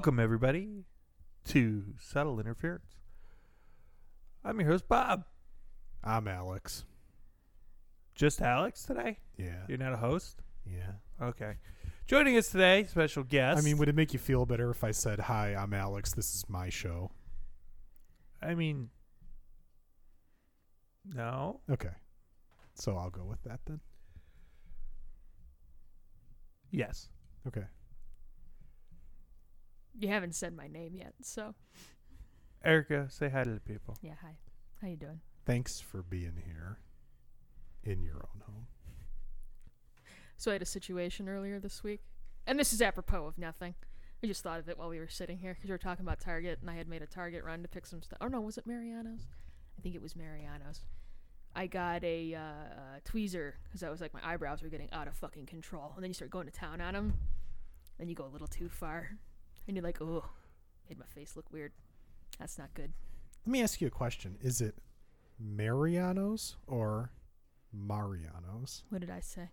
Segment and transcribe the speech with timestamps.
[0.00, 0.86] Welcome, everybody,
[1.48, 2.96] to Subtle Interference.
[4.42, 5.24] I'm your host, Bob.
[6.02, 6.86] I'm Alex.
[8.14, 9.18] Just Alex today?
[9.36, 9.60] Yeah.
[9.68, 10.40] You're not a host?
[10.64, 10.92] Yeah.
[11.20, 11.56] Okay.
[12.06, 13.58] Joining us today, special guest.
[13.58, 16.14] I mean, would it make you feel better if I said, "Hi, I'm Alex.
[16.14, 17.10] This is my show"?
[18.40, 18.88] I mean,
[21.04, 21.60] no.
[21.70, 21.92] Okay.
[22.72, 23.80] So I'll go with that then.
[26.70, 27.10] Yes.
[27.46, 27.66] Okay.
[29.98, 31.54] You haven't said my name yet, so
[32.64, 33.96] Erica, say hi to the people.
[34.02, 34.14] yeah.
[34.22, 34.36] Hi,
[34.80, 35.20] how you doing?
[35.46, 36.78] Thanks for being here
[37.84, 38.66] in your own home.
[40.36, 42.00] So I had a situation earlier this week,
[42.46, 43.74] and this is apropos of nothing.
[44.22, 46.20] I just thought of it while we were sitting here because we were talking about
[46.20, 48.18] Target, and I had made a Target run to pick some stuff.
[48.20, 49.26] Oh no, was it Mariano's?
[49.78, 50.84] I think it was Mariano's.
[51.56, 55.08] I got a uh, uh, tweezer because I was like my eyebrows were getting out
[55.08, 57.14] of fucking control, and then you start going to town on them,
[57.98, 59.10] then you go a little too far,
[59.70, 60.24] and you're like, oh,
[60.88, 61.70] made my face look weird.
[62.40, 62.92] That's not good.
[63.46, 64.36] Let me ask you a question.
[64.42, 64.74] Is it
[65.38, 67.12] Mariano's or
[67.72, 68.82] Mariano's?
[68.88, 69.50] What did I say?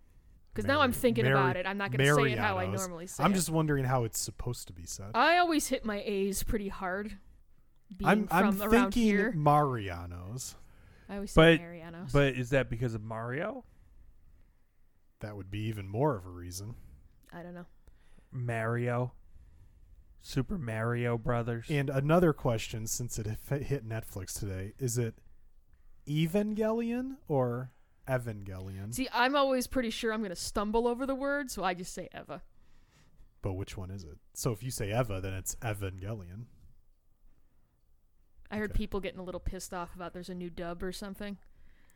[0.51, 1.67] Because now I'm thinking Mari- about it.
[1.67, 3.25] I'm not going to say it how I normally say it.
[3.25, 3.35] I'm it.
[3.35, 5.11] just wondering how it's supposed to be said.
[5.13, 7.15] I always hit my A's pretty hard.
[7.95, 10.55] Being I'm I'm thinking here, Mariano's.
[11.07, 12.11] I always But- say Mariano's.
[12.11, 13.63] But is that because of Mario?
[15.19, 16.73] That would be even more of a reason.
[17.31, 17.65] I don't know.
[18.31, 19.11] Mario?
[20.21, 21.65] Super Mario Brothers?
[21.69, 25.15] And another question, since it hit hit Netflix today, is it
[26.07, 27.71] Evangelion or
[28.07, 28.93] Evangelion?
[28.93, 31.94] See, I'm always pretty sure I'm going to stumble over the word, so I just
[31.94, 32.41] say Eva.
[33.41, 34.17] but which one is it?
[34.33, 36.45] So if you say Eva, then it's Evangelion.
[38.50, 38.77] I heard Okay.
[38.77, 41.38] people getting a little pissed off about there's a new dub or something.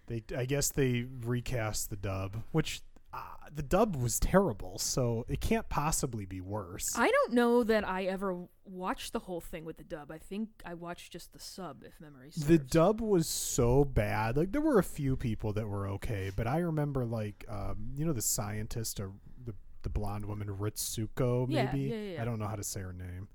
[0.08, 2.82] They, I guess they recast the dub, which
[3.14, 3.20] uh,
[3.54, 6.98] the dub was terrible, so it can't possibly be worse.
[6.98, 10.12] I don't know that I ever watched the whole thing with the dub.
[10.12, 12.48] I think I watched just the sub, if memory serves.
[12.48, 14.38] the dub was so bad.
[14.38, 18.06] Like there were a few people that were okay, but I remember like um, you
[18.06, 19.12] know the scientist or
[19.44, 21.80] the the blonde woman Ritsuko maybe.
[21.80, 22.22] yeah, yeah, yeah.
[22.22, 23.28] I don't know how to say her name.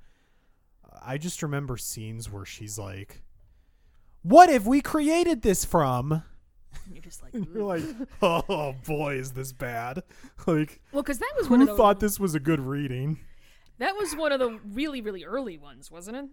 [0.90, 3.22] Uh, I just remember scenes where she's like,
[4.22, 6.22] "What have we created this from?"
[6.84, 7.82] And You're just like, you're like,
[8.22, 10.02] "Oh boy, is this bad!"
[10.46, 13.18] Like, well, because that was one of who the thought this was a good reading?
[13.78, 16.26] that was one of the really really early ones, wasn't it?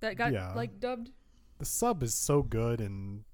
[0.00, 0.52] That got Yeah.
[0.54, 1.10] like dubbed.
[1.58, 3.24] The sub is so good and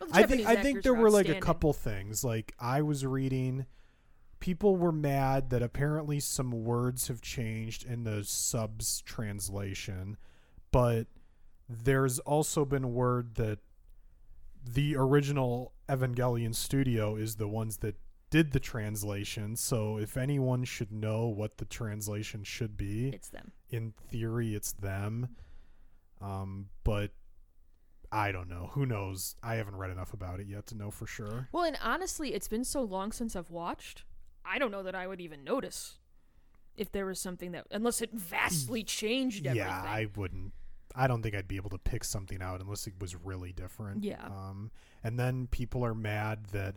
[0.00, 2.24] Well, I think I think there were like a couple things.
[2.24, 3.66] Like I was reading,
[4.40, 10.16] people were mad that apparently some words have changed in the subs translation,
[10.70, 11.06] but
[11.68, 13.58] there's also been word that
[14.66, 17.96] the original Evangelion studio is the ones that
[18.30, 19.54] did the translation.
[19.56, 23.52] So if anyone should know what the translation should be, It's them.
[23.70, 25.28] in theory it's them
[26.20, 27.10] um but
[28.10, 31.06] i don't know who knows i haven't read enough about it yet to know for
[31.06, 34.04] sure Well, and honestly, it's been so long since I've watched.
[34.44, 35.98] I don't know that I would even notice
[36.76, 39.68] if there was something that, unless it vastly changed everything.
[39.68, 40.52] yeah i wouldn't
[40.96, 44.02] i don't think i'd be able to pick something out unless it was really different
[44.04, 44.24] Yeah.
[44.26, 44.70] um
[45.04, 46.76] and then people are mad that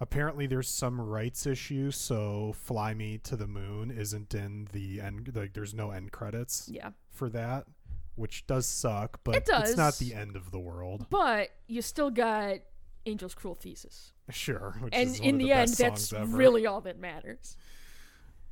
[0.00, 5.32] apparently there's some rights issue so fly me to the moon isn't in the end
[5.34, 6.90] like there's no end credits yeah.
[7.10, 7.66] for that
[8.14, 9.70] which does suck but It does.
[9.70, 12.56] it's not the end of the world But you still got
[13.04, 14.12] Angel's Cruel Thesis.
[14.30, 16.26] sure which and in the, the, end, that's ever.
[16.26, 17.56] really all that matters.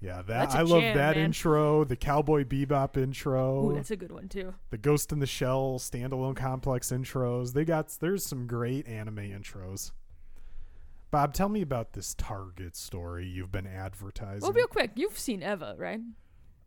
[0.00, 1.26] Yeah, that That's a I love jam, that man.
[1.26, 4.52] intro, the Cowboy Bebop intro, Ooh, that's a good one, too.
[4.70, 7.54] the Ghost in the Shell standalone complex intros.
[7.54, 9.92] They got there's some great anime intros.
[11.10, 14.42] Bob, tell me about this Target story you've been advertising.
[14.42, 16.00] Well, real quick, you've seen Eva, right?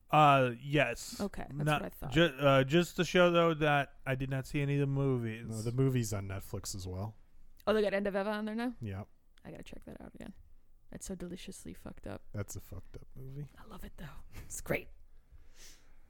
[0.10, 1.18] Uh, yes.
[1.20, 2.12] Okay, that's Not, what I thought.
[2.14, 5.46] Ju- uh, just to show though that I did not see any of the movies.
[5.50, 7.14] No, the movie's on Netflix as well.
[7.68, 8.72] oh, they got End of Eva on there now?
[8.82, 9.02] Yeah,
[9.46, 10.32] I gotta check that out again.
[10.92, 12.22] That's so deliciously fucked up.
[12.34, 13.48] that's a fucked up movie.
[13.58, 14.06] I love it though.
[14.46, 14.88] It's great.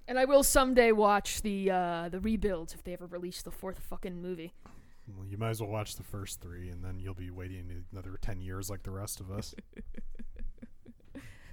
[0.09, 3.79] And I will someday watch the uh, the rebuilds if they ever release the fourth
[3.79, 4.53] fucking movie.
[5.13, 8.17] Well, you might as well watch the first three, and then you'll be waiting another
[8.21, 9.53] ten years like the rest of us.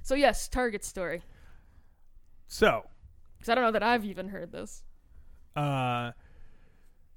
[0.03, 1.23] So yes, Target story.
[2.47, 2.85] So,
[3.39, 4.83] Because I don't know that I've even heard this.
[5.57, 6.13] uh,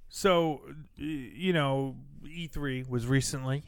[0.10, 0.62] so
[0.96, 3.64] you know, E3 was recently,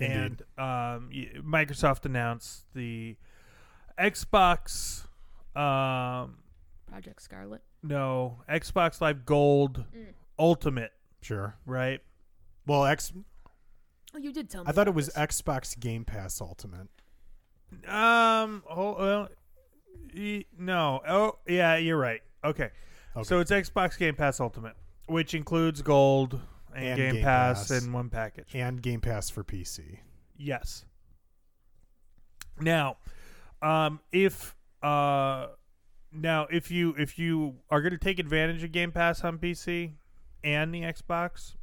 [0.00, 0.16] Indeed.
[0.16, 1.10] and um,
[1.44, 3.16] Microsoft announced the
[3.98, 5.04] Xbox.
[5.56, 6.36] Um,
[6.88, 7.62] Project Scarlett.
[7.82, 10.06] no, Xbox Live Gold Mm.
[10.38, 11.56] Ultimate, Sure.
[11.66, 12.00] right?
[12.66, 13.12] Well, X.
[14.14, 14.68] Oh, you did tell me.
[14.68, 15.16] I thought it was this.
[15.16, 16.88] Xbox Game Pass Ultimate.
[17.86, 18.62] Um.
[18.70, 19.28] Oh well.
[20.14, 21.00] E- no.
[21.06, 22.22] Oh yeah, you're right.
[22.44, 22.70] Okay.
[23.16, 23.24] Okay.
[23.24, 24.74] So it's Xbox Game Pass Ultimate,
[25.06, 26.40] which includes Gold
[26.74, 27.82] and, And Game, Game Pass, Pass.
[27.84, 28.54] in one package.
[28.54, 29.98] and Game Pass for PC.
[30.36, 30.84] Yes.
[32.60, 32.96] Now,
[33.62, 35.48] um, if uh,
[36.12, 39.92] now if you if you are going to take advantage of Game Pass on PC
[40.42, 41.54] and the Xbox,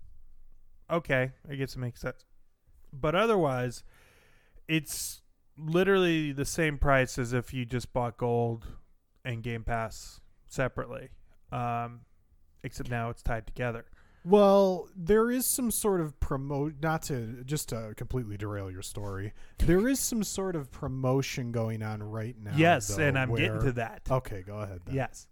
[0.90, 2.26] okay, I guess it makes sense.
[2.94, 3.84] But otherwise,
[4.68, 5.22] it's
[5.58, 8.68] literally the same price as if you just bought Gold
[9.24, 11.10] and Game Pass separately.
[11.52, 12.02] Um,
[12.64, 13.86] except now it's tied together.
[14.26, 16.76] Well, there is some sort of promote.
[16.82, 19.34] Not to just to completely derail your story.
[19.60, 22.54] There is some sort of promotion going on right now.
[22.56, 24.02] yes, though, and I'm getting to that.
[24.10, 24.82] Okay, go ahead.
[24.86, 24.96] Then.
[24.96, 25.28] Yes.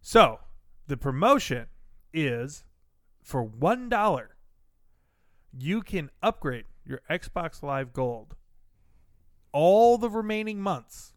[0.00, 0.38] So
[0.86, 1.66] the promotion
[2.14, 2.64] is
[3.22, 4.36] for one dollar.
[5.52, 8.36] You can upgrade your Xbox Live Gold
[9.52, 11.12] all the remaining months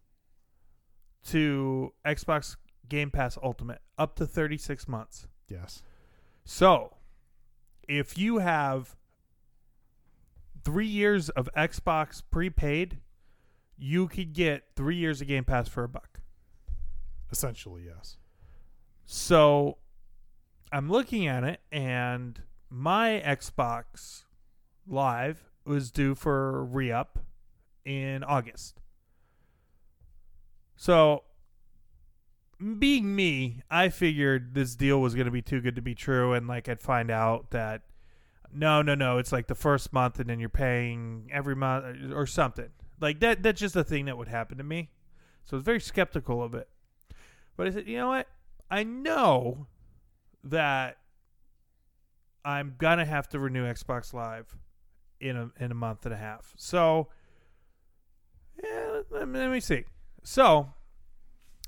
[1.27, 2.57] to Xbox
[2.89, 5.27] Game Pass Ultimate up to 36 months.
[5.47, 5.81] Yes.
[6.43, 6.94] So,
[7.87, 8.95] if you have
[10.63, 12.99] three years of Xbox prepaid,
[13.77, 16.19] you could get three years of Game Pass for a buck.
[17.31, 18.17] Essentially, yes.
[19.05, 19.77] So
[20.71, 24.23] I'm looking at it, and my Xbox
[24.87, 27.19] Live was due for re up
[27.83, 28.81] in August.
[30.75, 31.23] So,
[32.79, 36.33] being me, I figured this deal was going to be too good to be true,
[36.33, 37.81] and like I'd find out that
[38.53, 42.15] no, no, no, it's like the first month, and then you're paying every month uh,
[42.15, 42.69] or something.
[43.01, 43.43] Like that.
[43.43, 44.89] That's just a thing that would happen to me.
[45.43, 46.69] So I was very skeptical of it.
[47.57, 48.27] But I said, you know what?
[48.71, 49.67] I know
[50.43, 50.97] that
[52.45, 54.57] I'm gonna have to renew Xbox Live
[55.19, 56.53] in a in a month and a half.
[56.55, 57.09] So
[58.63, 59.83] yeah, let me see.
[60.23, 60.69] So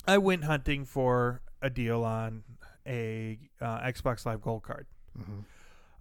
[0.07, 2.43] I went hunting for a deal on
[2.87, 4.87] a uh, Xbox Live Gold card.
[5.15, 5.41] hmm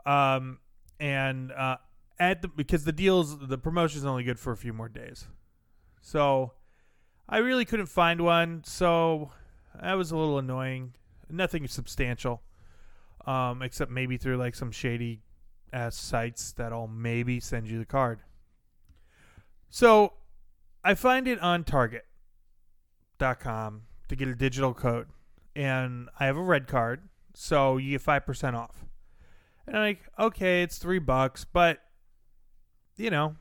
[0.08, 0.60] Um,
[1.00, 1.76] and uh,
[2.18, 5.26] at the because the deals the promotion is only good for a few more days,
[6.00, 6.52] so
[7.28, 8.62] I really couldn't find one.
[8.64, 9.32] So
[9.80, 10.94] that was a little annoying.
[11.28, 12.42] Nothing substantial,
[13.26, 15.22] um, except maybe through like some shady
[15.72, 18.20] ass sites that'll maybe send you the card.
[19.68, 20.12] So
[20.84, 22.04] I find it on Target.com
[24.08, 25.08] to get a digital code,
[25.54, 28.84] and I have a red card, so you get five percent off.
[29.66, 31.80] And I'm like, okay, it's three bucks, but
[32.96, 33.36] you know,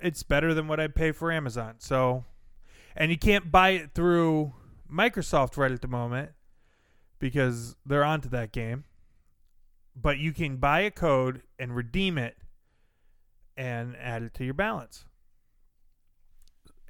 [0.00, 1.76] it's better than what I'd pay for Amazon.
[1.78, 2.24] So,
[2.94, 4.54] and you can't buy it through
[4.92, 6.30] Microsoft right at the moment
[7.18, 8.84] because they're onto that game.
[9.94, 12.36] But you can buy a code and redeem it
[13.56, 15.06] and add it to your balance.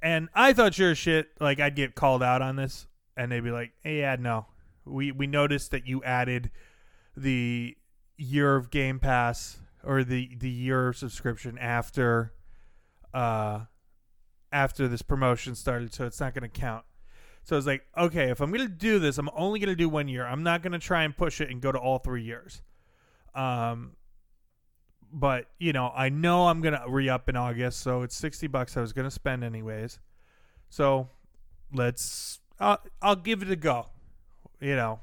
[0.01, 3.51] And I thought sure shit, like I'd get called out on this, and they'd be
[3.51, 4.45] like, "Hey, yeah, no,
[4.85, 6.51] we we noticed that you added
[7.15, 7.75] the
[8.15, 12.33] year of Game Pass or the the year subscription after
[13.13, 13.61] uh
[14.51, 16.85] after this promotion started, so it's not going to count.
[17.43, 19.75] So I was like, okay, if I'm going to do this, I'm only going to
[19.75, 20.25] do one year.
[20.25, 22.61] I'm not going to try and push it and go to all three years.
[23.35, 23.95] Um,
[25.11, 28.47] but you know, I know I'm going to re up in August, so it's sixty
[28.47, 29.99] bucks I was going to spend anyways.
[30.69, 31.09] So
[31.73, 33.87] let's I'll, I'll give it a go.
[34.59, 34.99] You know,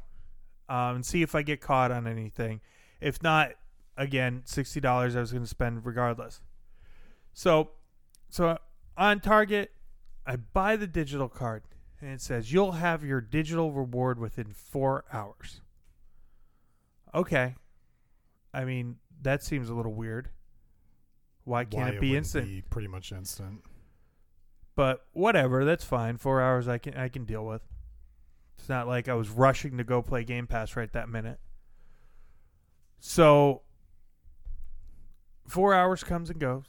[0.69, 2.61] um, and see if I get caught on anything.
[3.01, 3.53] If not,
[3.97, 6.41] again, sixty dollars I was going to spend regardless.
[7.33, 7.71] So,
[8.31, 8.59] so
[8.97, 9.71] on Target,
[10.27, 11.63] I buy the digital card,
[12.01, 15.61] and it says you'll have your digital reward within four hours.
[17.15, 17.55] Okay,
[18.53, 20.31] I mean that seems a little weird.
[21.45, 22.47] Why can't Why it be instant?
[22.47, 23.63] be pretty much instant.
[24.77, 26.17] But whatever, that's fine.
[26.17, 27.63] Four hours I can I can deal with.
[28.59, 31.39] It's not like I was rushing to go play Game Pass right that minute.
[32.99, 33.63] So
[35.47, 36.65] four hours comes and goes.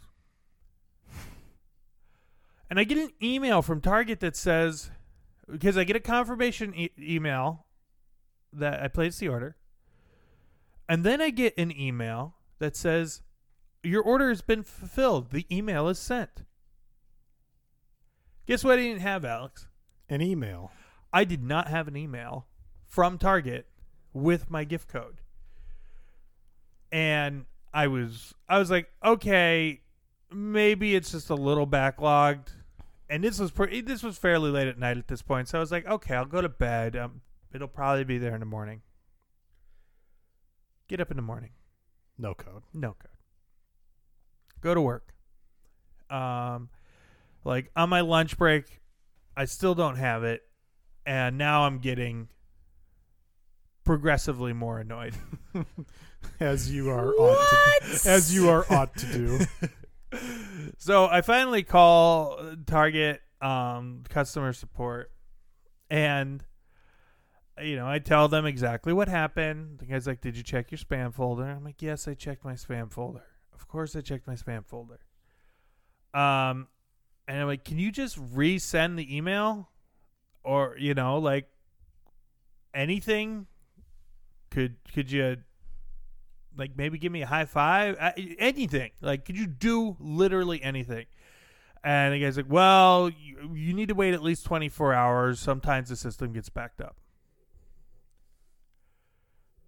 [2.69, 4.91] And I get an email from Target that says
[5.50, 7.65] because I get a confirmation e- email
[8.51, 9.55] that I placed the order.
[10.89, 13.21] And then I get an email that says
[13.83, 15.31] your order has been fulfilled.
[15.31, 16.43] The email is sent.
[18.46, 19.68] Guess what I didn't have, Alex?
[20.10, 20.72] An email.
[21.12, 22.46] I did not have an email
[22.86, 23.68] from Target
[24.14, 25.22] with my gift code.
[26.92, 29.82] And I was I was like, okay,
[30.32, 32.50] maybe it's just a little backlogged.
[33.10, 35.48] And this was pretty this was fairly late at night at this point.
[35.48, 36.96] So I was like, okay, I'll go to bed.
[36.96, 37.22] Um,
[37.54, 38.82] it'll probably be there in the morning.
[40.88, 41.52] Get up in the morning.
[42.18, 42.64] No code.
[42.74, 43.12] No code.
[44.62, 45.14] Go to work.
[46.10, 46.70] Um,
[47.46, 48.82] like on my lunch break,
[49.38, 50.42] I still don't have it,
[51.06, 52.30] and now I'm getting
[53.86, 55.16] progressively more annoyed.
[56.40, 59.40] as you are ought to, as you are ought to do.
[60.78, 65.12] so I finally call Target um, customer support,
[65.90, 66.44] and
[67.62, 69.80] you know I tell them exactly what happened.
[69.80, 72.54] The guy's like, "Did you check your spam folder?" I'm like, "Yes, I checked my
[72.54, 73.24] spam folder.
[73.54, 75.00] Of course, I checked my spam folder."
[76.14, 76.70] Um,
[77.27, 79.70] and I'm like, "Can you just resend the email,
[80.44, 81.48] or you know, like
[82.74, 83.48] anything?
[84.50, 85.38] Could could you?"
[86.58, 87.98] like maybe give me a high five,
[88.39, 88.91] anything.
[89.01, 91.05] Like, could you do literally anything?
[91.84, 95.39] And the guy's like, well, you, you need to wait at least 24 hours.
[95.39, 96.98] Sometimes the system gets backed up.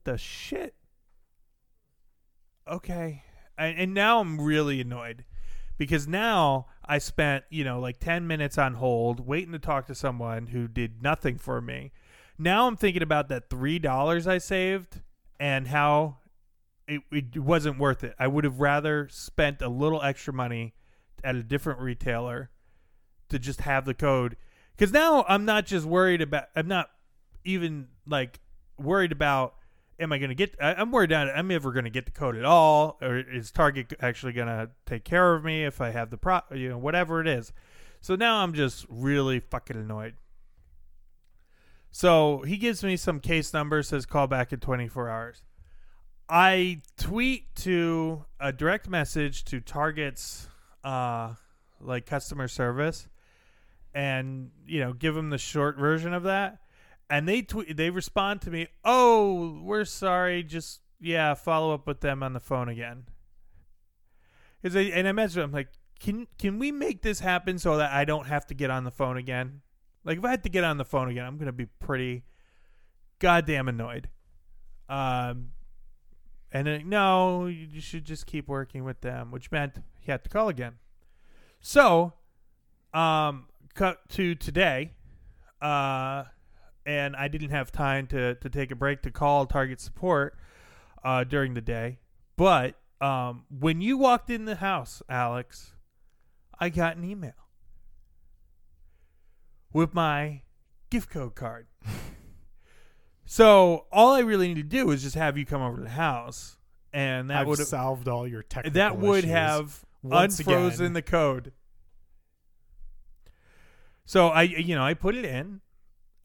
[0.03, 0.73] The shit.
[2.67, 3.23] Okay.
[3.55, 5.25] And, and now I'm really annoyed
[5.77, 9.95] because now I spent, you know, like 10 minutes on hold waiting to talk to
[9.95, 11.91] someone who did nothing for me.
[12.37, 15.01] Now I'm thinking about that $3 I saved
[15.39, 16.17] and how
[16.87, 18.15] it, it wasn't worth it.
[18.19, 20.73] I would have rather spent a little extra money
[21.23, 22.49] at a different retailer
[23.29, 24.37] to just have the code
[24.75, 26.45] because now I'm not just worried about.
[26.55, 26.89] I'm not
[27.43, 28.39] even like
[28.77, 29.55] worried about.
[29.99, 30.55] Am I going to get?
[30.61, 31.29] I, I'm worried about.
[31.35, 34.69] I'm ever going to get the code at all, or is Target actually going to
[34.85, 36.41] take care of me if I have the pro?
[36.53, 37.51] You know, whatever it is.
[38.01, 40.15] So now I'm just really fucking annoyed.
[41.89, 45.41] So he gives me some case number, says call back in 24 hours.
[46.29, 50.47] I tweet to a direct message to Target's
[50.83, 51.33] uh
[51.79, 53.07] like customer service
[53.93, 56.59] and you know give them the short version of that
[57.09, 62.01] and they tweet they respond to me oh we're sorry just yeah follow up with
[62.01, 63.05] them on the phone again.
[64.63, 67.91] Cause I, and I messaged I'm like can can we make this happen so that
[67.91, 69.61] I don't have to get on the phone again?
[70.03, 72.23] Like if I had to get on the phone again I'm gonna be pretty
[73.19, 74.09] goddamn annoyed.
[74.89, 75.51] Um
[76.51, 80.29] and then, no, you should just keep working with them, which meant he had to
[80.29, 80.75] call again.
[81.59, 82.13] So,
[82.93, 84.93] um, cut to today,
[85.61, 86.23] uh,
[86.87, 90.37] and I didn't have time to, to take a break to call Target support
[91.03, 91.99] uh, during the day.
[92.37, 95.73] But um, when you walked in the house, Alex,
[96.59, 97.33] I got an email
[99.73, 100.41] with my
[100.89, 101.67] gift code card.
[103.29, 105.89] So all I really need to do is just have you come over to the
[105.89, 106.55] house,
[106.93, 110.93] and that would have solved all your technical that would have unfrozen again.
[110.93, 111.51] the code.
[114.05, 115.59] So I, you know, I put it in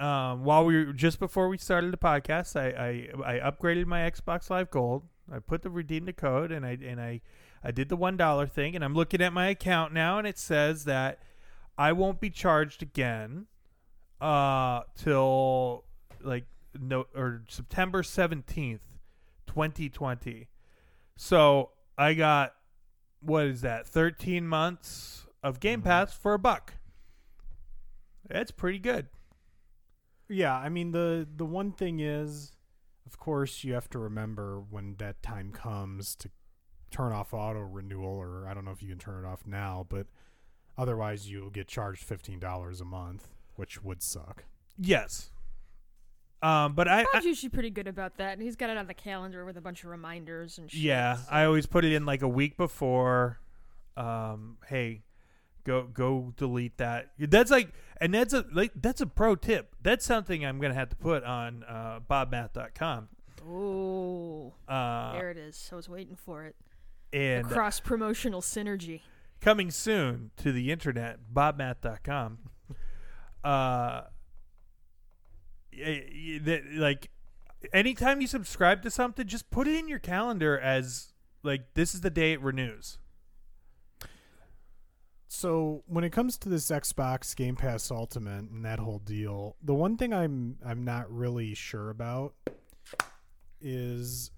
[0.02, 2.56] um, while we were just before we started the podcast.
[2.56, 5.04] I, I I upgraded my Xbox Live Gold.
[5.32, 7.20] I put the redeem the code, and I and I
[7.62, 10.38] I did the one dollar thing, and I'm looking at my account now, and it
[10.38, 11.20] says that
[11.78, 13.46] I won't be charged again
[14.20, 15.84] uh till
[16.20, 16.44] like
[16.78, 18.78] no or September 17th
[19.48, 20.46] 2020
[21.16, 22.54] so I got
[23.20, 25.86] what is that 13 months of Game Mhm.
[25.86, 26.74] Pass for a buck
[28.28, 29.08] that's pretty good
[30.32, 32.52] Yeah, I mean the the one thing is,
[33.06, 36.30] of course, you have to remember when that time comes to
[36.90, 39.86] turn off auto renewal, or I don't know if you can turn it off now,
[39.88, 40.06] but
[40.76, 44.44] otherwise you'll get charged fifteen dollars a month, which would suck.
[44.78, 45.30] yes
[46.42, 48.94] um but I, I usually pretty good about that, and he's got it on the
[48.94, 50.80] calendar with a bunch of reminders and shit.
[50.80, 53.38] Yeah, so- I always put it in like a week before.
[53.96, 55.02] Um, hey,
[55.64, 57.10] go go delete that.
[57.18, 59.74] That's like, and that's a like that's a pro tip.
[59.82, 63.08] That's something I'm gonna have to put on uh, BobMath.com.
[63.48, 65.68] Oh, Uh, there it is.
[65.72, 66.54] I was waiting for it.
[67.12, 69.00] and cross promotional synergy.
[69.40, 72.38] coming soon to the internet, BobMath.com.
[73.44, 74.02] Uh,
[75.72, 77.10] that like
[77.72, 82.02] anytime you subscribe to something, just put it in your calendar as like this is
[82.02, 82.98] the day it renews.
[85.34, 89.72] So when it comes to this Xbox Game Pass Ultimate and that whole deal, the
[89.72, 92.34] one thing I'm I'm not really sure about
[93.58, 94.30] is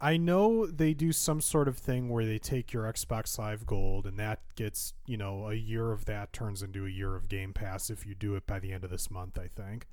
[0.00, 4.06] I know they do some sort of thing where they take your Xbox Live Gold
[4.06, 7.52] and that gets, you know, a year of that turns into a year of Game
[7.52, 9.86] Pass if you do it by the end of this month, I think.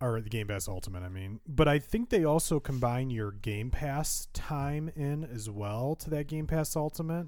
[0.00, 1.40] Or the Game Pass Ultimate, I mean.
[1.46, 6.26] But I think they also combine your Game Pass time in as well to that
[6.26, 7.26] Game Pass Ultimate.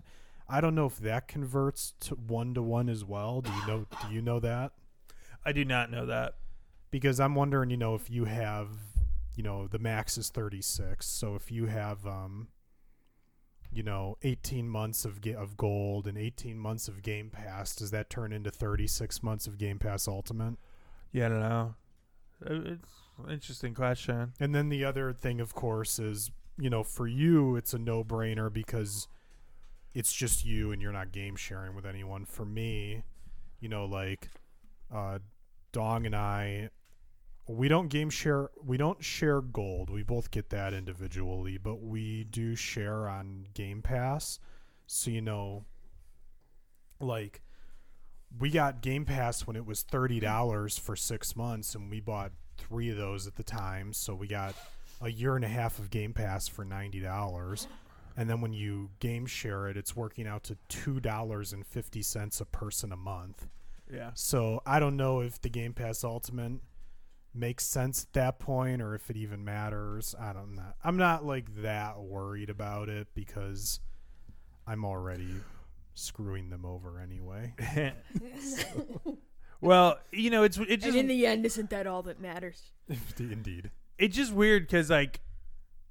[0.48, 3.40] I don't know if that converts to one to one as well.
[3.40, 4.72] Do you know do you know that?
[5.44, 6.34] I do not know that.
[6.90, 8.68] because I'm wondering, you know, if you have,
[9.34, 11.04] you know, the max is 36.
[11.06, 12.48] So if you have, um,
[13.72, 17.90] you know, 18 months of ga- of gold and 18 months of Game Pass, does
[17.90, 20.56] that turn into 36 months of Game Pass Ultimate?
[21.12, 21.74] Yeah, I don't know.
[22.44, 22.88] Uh, It's
[23.30, 24.32] Interesting question.
[24.40, 28.04] And then the other thing, of course, is you know for you it's a no
[28.04, 29.08] brainer because
[29.94, 32.24] it's just you and you're not game sharing with anyone.
[32.24, 33.02] For me,
[33.60, 34.28] you know, like
[34.92, 35.18] uh,
[35.72, 36.70] Dong and I,
[37.48, 38.50] we don't game share.
[38.64, 39.90] We don't share gold.
[39.90, 44.38] We both get that individually, but we do share on Game Pass.
[44.86, 45.64] So you know,
[47.00, 47.42] like
[48.38, 52.32] we got Game Pass when it was thirty dollars for six months, and we bought
[52.56, 53.92] three of those at the time.
[53.92, 54.54] So we got
[55.00, 57.66] a year and a half of Game Pass for ninety dollars.
[58.16, 62.02] And then when you game share it, it's working out to two dollars and fifty
[62.02, 63.48] cents a person a month.
[63.92, 64.10] Yeah.
[64.14, 66.60] So I don't know if the Game Pass Ultimate
[67.34, 70.14] makes sense at that point or if it even matters.
[70.18, 70.74] I don't know.
[70.84, 73.80] I'm not like that worried about it because
[74.66, 75.34] I'm already
[75.94, 77.54] screwing them over anyway.
[79.60, 82.72] well, you know, it's it and just in the end, isn't that all that matters?
[83.18, 83.70] Indeed.
[83.98, 85.20] it's just weird because like it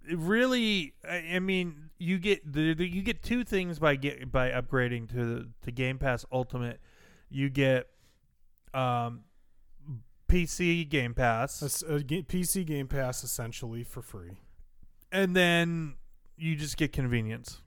[0.10, 4.50] really I, I mean you get the, the you get two things by get by
[4.50, 6.80] upgrading to the to Game Pass Ultimate.
[7.30, 7.88] You get
[8.74, 9.22] um
[10.28, 14.38] PC Game Pass, a PC Game Pass essentially for free.
[15.12, 15.96] and then
[16.38, 17.62] you just get convenience.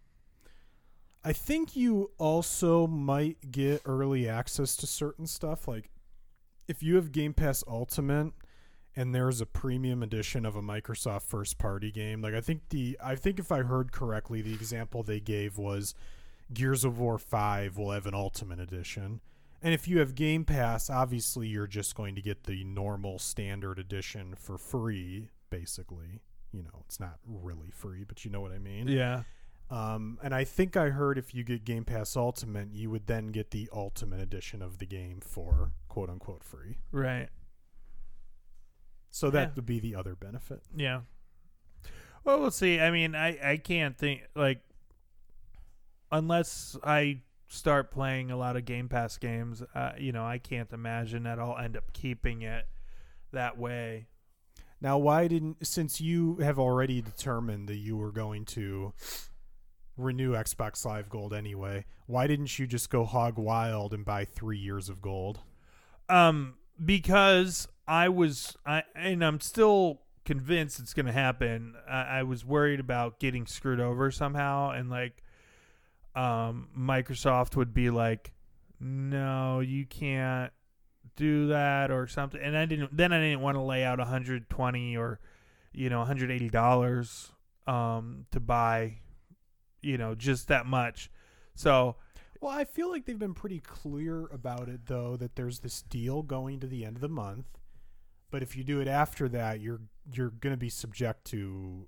[1.23, 5.67] I think you also might get early access to certain stuff.
[5.69, 5.91] Like
[6.69, 8.33] if you have Game Pass Ultimate
[8.97, 12.99] and there's a premium edition of a Microsoft first party game, like I think the
[13.03, 15.95] I think if I heard correctly, the example they gave was
[16.53, 19.21] Gears of War 5 will have an Ultimate edition.
[19.63, 23.79] And if you have Game Pass, obviously you're just going to get the normal standard
[23.79, 26.21] edition for free, basically.
[26.53, 28.89] You know, it's not really free, but you know what I mean.
[28.89, 29.23] Yeah.
[29.71, 33.29] Um, and I think I heard if you get Game Pass Ultimate, you would then
[33.29, 36.77] get the Ultimate edition of the game for quote unquote free.
[36.93, 37.29] Right.
[39.15, 39.55] So that Yeah.
[39.55, 40.61] would be the other benefit.
[40.75, 41.03] Yeah.
[42.25, 42.81] Well, we'll see.
[42.81, 44.61] I mean, I I can't think like
[46.11, 50.73] unless I start playing a lot of Game Pass games, uh, you know, I can't
[50.73, 52.67] imagine that I'll end up keeping it
[53.31, 54.07] that way.
[54.81, 58.95] Now, why didn't since you have already determined that you were going to
[59.97, 61.85] renew Xbox Live Gold anyway?
[62.07, 65.39] Why didn't you just go hog wild and buy three years of gold?
[66.09, 71.75] Um, because I was, I and I'm still convinced it's going to happen.
[71.89, 75.23] I, I was worried about getting screwed over somehow, and like,
[76.15, 78.33] um, Microsoft would be like,
[78.81, 80.53] "No, you can't
[81.17, 82.41] do that," or something.
[82.41, 82.97] And I didn't.
[82.97, 85.21] Then I didn't want to lay out 120 or,
[85.73, 87.33] you know, 180 dollars,
[87.67, 88.99] um, to buy,
[89.83, 91.11] you know, just that much.
[91.55, 91.97] So
[92.41, 96.23] Well, I feel like they've been pretty clear about it though that there's this deal
[96.23, 97.47] going to the end of the month.
[98.35, 99.79] But if you do it after that, you're
[100.13, 101.87] you're going to be subject to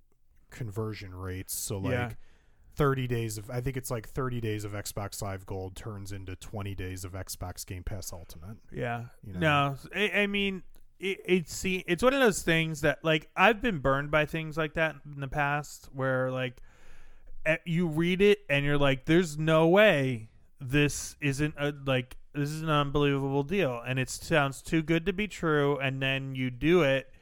[0.49, 1.53] conversion rates.
[1.59, 2.11] So like Yeah.
[2.77, 6.37] 30 days of I think it's like 30 days of Xbox Live Gold turns into
[6.37, 8.59] 20 days of Xbox Game Pass Ultimate.
[8.71, 9.07] Yeah.
[9.25, 9.41] You know?
[9.41, 10.63] No, I, I mean,
[11.01, 14.57] it, it's see, it's one of those things that like I've been burned by things
[14.57, 16.63] like that in the past, where like
[17.45, 20.29] eh, you read it and you're like, "There's no way
[20.61, 25.13] this isn't a like this is an unbelievable deal," and it sounds too good to
[25.13, 27.13] be true, and then you do it,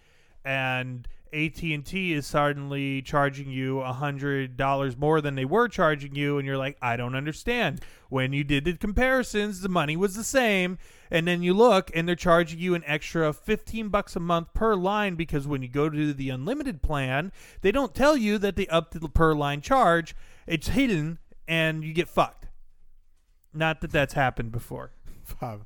[0.44, 6.38] and AT&T is suddenly charging you a hundred dollars more than they were charging you
[6.38, 7.80] and you're like I don't understand.
[8.08, 10.78] When you did the comparisons the money was the same
[11.10, 14.76] and then you look and they're charging you an extra 15 bucks a month per
[14.76, 18.68] line because when you go to the unlimited plan they don't tell you that they
[18.68, 20.14] upped the per line charge.
[20.46, 22.46] It's hidden and you get fucked.
[23.52, 24.92] Not that that's happened before
[25.40, 25.64] Bob,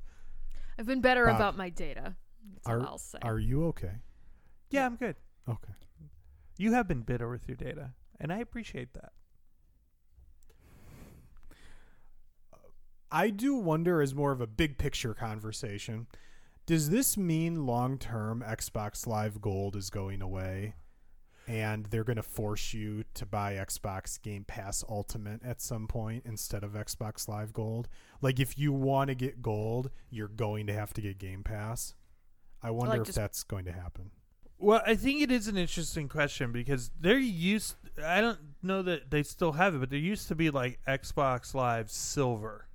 [0.79, 2.15] I've been better Bob, about my data.
[2.55, 3.19] That's are all I'll say.
[3.23, 3.93] are you okay?
[4.71, 5.17] yeah I'm good
[5.49, 5.73] Okay.
[6.59, 9.13] you have been bitter with your data and I appreciate that
[13.11, 16.07] I do wonder, as more of a big picture conversation,
[16.67, 20.75] does this mean long term Xbox Live Gold is going away
[21.49, 26.25] and they're going to force you to buy Xbox Game Pass Ultimate at some point
[26.27, 27.89] instead of Xbox Live Gold?
[28.21, 31.95] Like, if you want to get gold, you're going to have to get Game Pass.
[32.63, 34.11] I wonder like if just- that's going to happen.
[34.61, 39.09] Well, I think it is an interesting question because there used I don't know that
[39.09, 42.67] they still have it, but there used to be like Xbox Live Silver.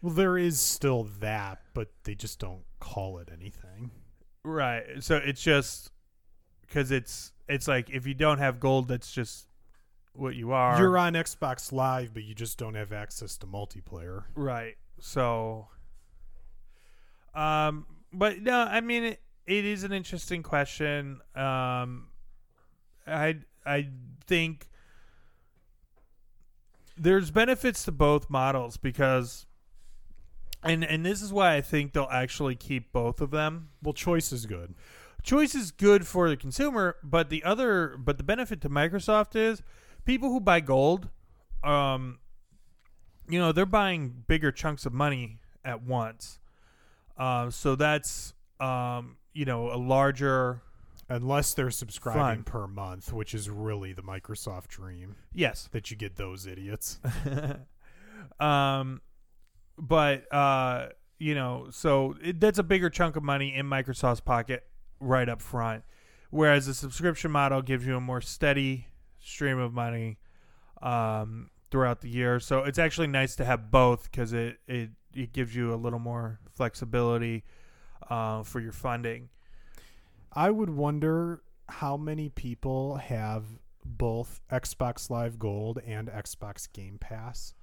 [0.00, 3.90] Well, there is still that, but they just don't call it anything.
[4.42, 4.84] Right.
[5.00, 5.90] So it's just
[6.68, 9.46] cuz it's it's like if you don't have gold that's just
[10.12, 10.78] what you are.
[10.78, 14.24] You're on Xbox Live, but you just don't have access to multiplayer.
[14.34, 14.76] Right.
[14.98, 15.68] So
[17.34, 21.20] um but no, I mean it it is an interesting question.
[21.34, 22.08] Um,
[23.06, 23.88] I I
[24.26, 24.68] think
[26.96, 29.46] there's benefits to both models because,
[30.62, 33.70] and and this is why I think they'll actually keep both of them.
[33.82, 34.74] Well, choice is good.
[35.22, 39.62] Choice is good for the consumer, but the other but the benefit to Microsoft is
[40.04, 41.08] people who buy gold,
[41.62, 42.18] um,
[43.28, 46.38] you know, they're buying bigger chunks of money at once.
[47.16, 50.62] Um, so that's um, you know, a larger
[51.10, 52.44] Unless they're subscribing Fun.
[52.44, 55.68] per month, which is really the Microsoft dream yes.
[55.72, 57.00] that you get those idiots.
[58.40, 59.00] um,
[59.76, 64.69] but uh, you know, so it, that's a bigger chunk of money in Microsoft's pocket
[65.00, 65.82] right up front,
[66.30, 68.86] whereas the subscription model gives you a more steady
[69.18, 70.18] stream of money
[70.82, 72.40] um, throughout the year.
[72.40, 75.98] So it's actually nice to have both because it, it it gives you a little
[75.98, 77.44] more flexibility
[78.08, 79.28] uh, for your funding.
[80.32, 83.44] I would wonder how many people have
[83.84, 87.54] both Xbox Live Gold and Xbox Game Pass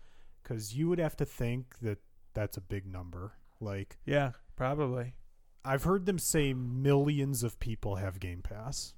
[0.43, 1.99] cuz you would have to think that
[2.33, 3.33] that's a big number.
[3.59, 5.13] Like Yeah, probably.
[5.67, 8.93] I've heard them say millions of people have Game Pass.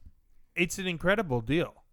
[0.55, 1.83] It's an incredible deal.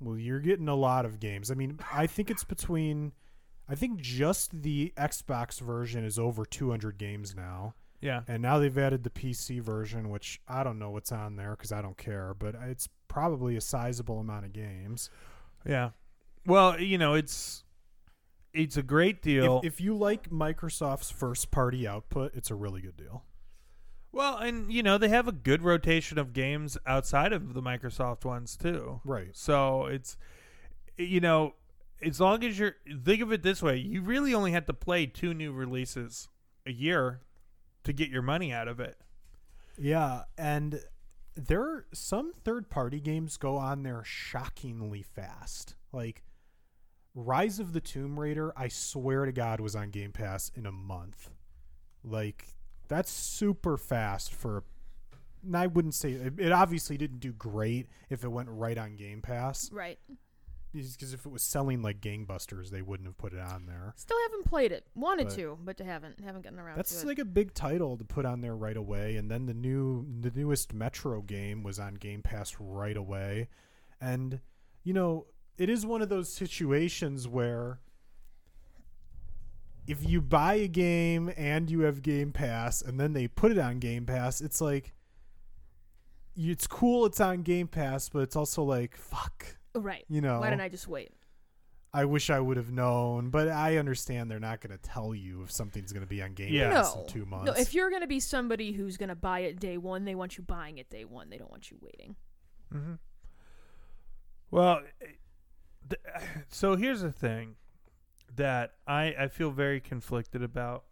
[0.00, 1.50] Well, you're getting a lot of games.
[1.50, 3.12] I mean, I think it's between
[3.68, 7.74] I think just the Xbox version is over 200 games now.
[8.00, 8.22] Yeah.
[8.26, 11.72] And now they've added the PC version, which I don't know what's on there because
[11.72, 15.10] I don't care, but it's probably a sizable amount of games.
[15.66, 15.90] Yeah.
[16.46, 17.64] Well, you know, it's
[18.54, 19.58] it's a great deal.
[19.58, 23.24] If, if you like Microsoft's first party output, it's a really good deal.
[24.12, 28.24] Well, and you know, they have a good rotation of games outside of the Microsoft
[28.24, 29.00] ones too.
[29.04, 29.30] Right.
[29.36, 30.16] So it's
[30.96, 31.54] you know,
[32.02, 35.06] as long as you're think of it this way, you really only have to play
[35.06, 36.28] two new releases
[36.66, 37.20] a year
[37.84, 38.98] to get your money out of it.
[39.78, 40.80] Yeah, and
[41.36, 45.76] there are some third party games go on there shockingly fast.
[45.92, 46.24] Like
[47.14, 50.72] Rise of the Tomb Raider, I swear to God was on Game Pass in a
[50.72, 51.30] month.
[52.02, 52.57] Like
[52.88, 54.64] that's super fast for
[55.44, 58.96] and I wouldn't say it, it obviously didn't do great if it went right on
[58.96, 59.98] Game Pass Right.
[60.72, 63.94] because if it was selling like gangbusters, they wouldn't have put it on there.
[63.96, 64.86] Still haven't played it.
[64.94, 66.20] Wanted But- to, but haven't.
[66.20, 66.98] Haven't gotten around That's to it.
[66.98, 69.16] That's like a big title to put on there right away.
[69.16, 73.48] And then the new, the newest Metro game was on Game Pass right away.
[74.00, 74.40] And
[74.84, 77.78] you know, it is one of those situations where
[79.88, 83.58] if you buy a game and you have Game Pass, and then they put it
[83.58, 84.92] on Game Pass, it's like
[86.36, 87.06] it's cool.
[87.06, 89.56] It's on Game Pass, but it's also like fuck.
[89.74, 90.04] right.
[90.08, 91.10] You know, Why didn't I just wait?
[91.92, 95.42] I wish I would have known, but I understand they're not going to tell you
[95.42, 96.70] if something's going to be on Game Yeah.
[96.70, 97.00] Pass no.
[97.02, 97.46] in two months.
[97.46, 100.44] No, if you're gonna be somebody who's gonna buy it day one, they want you
[100.44, 101.30] buying it day one.
[101.30, 102.14] They don't want you waiting.
[102.74, 102.94] Mm-hmm.
[104.50, 105.06] Well, eh,
[105.88, 106.02] th-
[106.48, 107.56] so here's the thing
[108.38, 110.84] that I I feel very conflicted about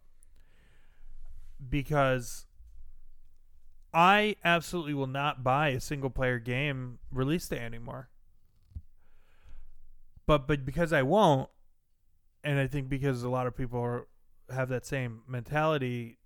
[1.69, 2.45] because
[3.93, 8.09] I absolutely will not buy a single player game release day anymore.
[10.25, 11.49] But but because I won't,
[12.43, 14.07] and I think because a lot of people are,
[14.53, 16.19] have that same mentality,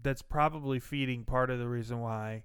[0.00, 2.44] that's probably feeding part of the reason why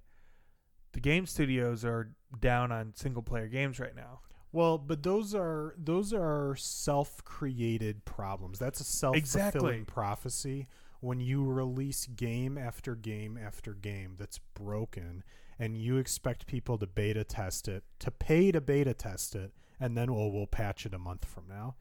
[0.93, 4.21] the game studios are down on single player games right now.
[4.53, 8.59] Well, but those are those are self-created problems.
[8.59, 9.83] That's a self-fulfilling Exactly.
[9.85, 10.67] prophecy
[11.01, 15.23] when you release game after game after game that's broken
[15.59, 19.97] and you expect people to beta test it, to pay to beta test it, and
[19.97, 21.75] then we'll we'll patch it a month from now.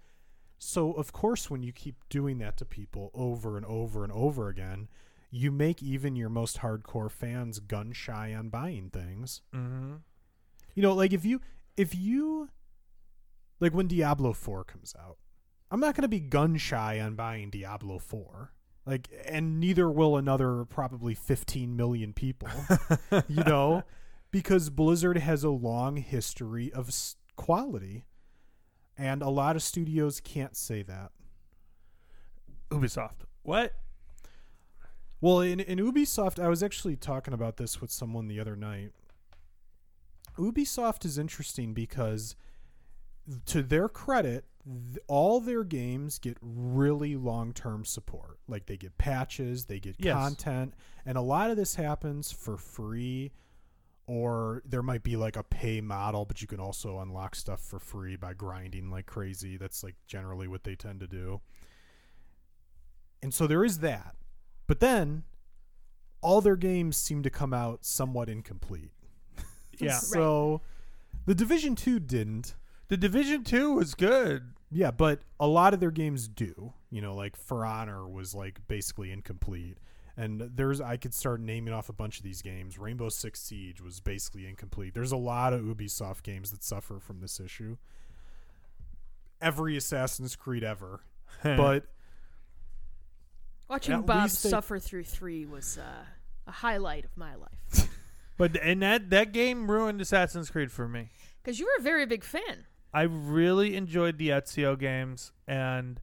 [0.59, 4.49] So, of course, when you keep doing that to people over and over and over
[4.49, 4.89] again,
[5.31, 9.43] you make even your most hardcore fans gun shy on buying things.
[9.55, 9.97] Mm-hmm.
[10.75, 11.41] You know, like if you
[11.77, 12.49] if you
[13.63, 15.19] like when Diablo 4 comes out,
[15.71, 18.53] I'm not going to be gun shy on buying Diablo 4.
[18.85, 22.49] Like and neither will another probably 15 million people,
[23.29, 23.85] you know,
[24.33, 26.91] because Blizzard has a long history of
[27.37, 28.05] quality.
[28.99, 31.13] And a lot of studios can't say that.
[32.71, 33.23] Ubisoft.
[33.43, 33.73] What?
[35.21, 38.91] Well, in, in Ubisoft, I was actually talking about this with someone the other night.
[40.37, 42.35] Ubisoft is interesting because,
[43.47, 48.39] to their credit, th- all their games get really long term support.
[48.49, 50.15] Like they get patches, they get Yes.
[50.15, 50.75] content,
[51.07, 53.33] and a lot of this happens for free.
[54.09, 57.79] Or there might be like a pay model, but you can also unlock stuff for
[57.79, 59.57] free by grinding like crazy.
[59.57, 61.41] That's like generally what they tend to do.
[63.23, 64.17] And so there is that.
[64.67, 65.23] But then
[66.21, 68.93] all their games seem to come out somewhat incomplete.
[69.79, 69.99] Yeah.
[70.01, 70.63] So
[71.27, 72.55] the Division 2 didn't.
[72.93, 74.53] The Division Two was good.
[74.71, 76.75] Yeah, but a lot of their games do.
[76.91, 79.79] You know, like For Honor was like basically incomplete.
[80.15, 82.79] And there's I could start naming off a bunch of these games.
[82.79, 84.93] Rainbow Six Siege was basically incomplete.
[84.93, 87.79] There's a lot of Ubisoft games that suffer from this issue.
[89.41, 91.01] Every Assassin's Creed ever.
[91.43, 91.87] but
[93.71, 96.05] Watching Bob they- suffer through three was uh,
[96.47, 97.89] a highlight of my life.
[98.37, 101.09] but and that that game ruined Assassin's Creed for me.
[101.43, 102.67] Because you were a very big fan.
[102.95, 106.01] I really enjoyed the Ezio games, and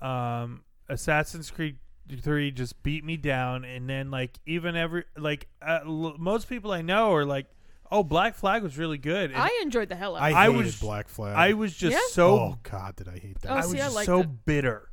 [0.00, 1.78] um, Assassin's Creed
[2.20, 3.64] Three just beat me down.
[3.64, 7.46] And then like even every like uh, l- most people I know are like,
[7.92, 10.46] "Oh, Black Flag was really good." And I enjoyed the hell out I, of I
[10.46, 10.50] it.
[10.52, 11.36] hated was- Black Flag.
[11.36, 12.00] I was just Yeah?
[12.10, 13.50] so oh god, did I hate that.
[13.52, 14.44] Oh, I was see, I just liked so it.
[14.44, 14.88] bitter.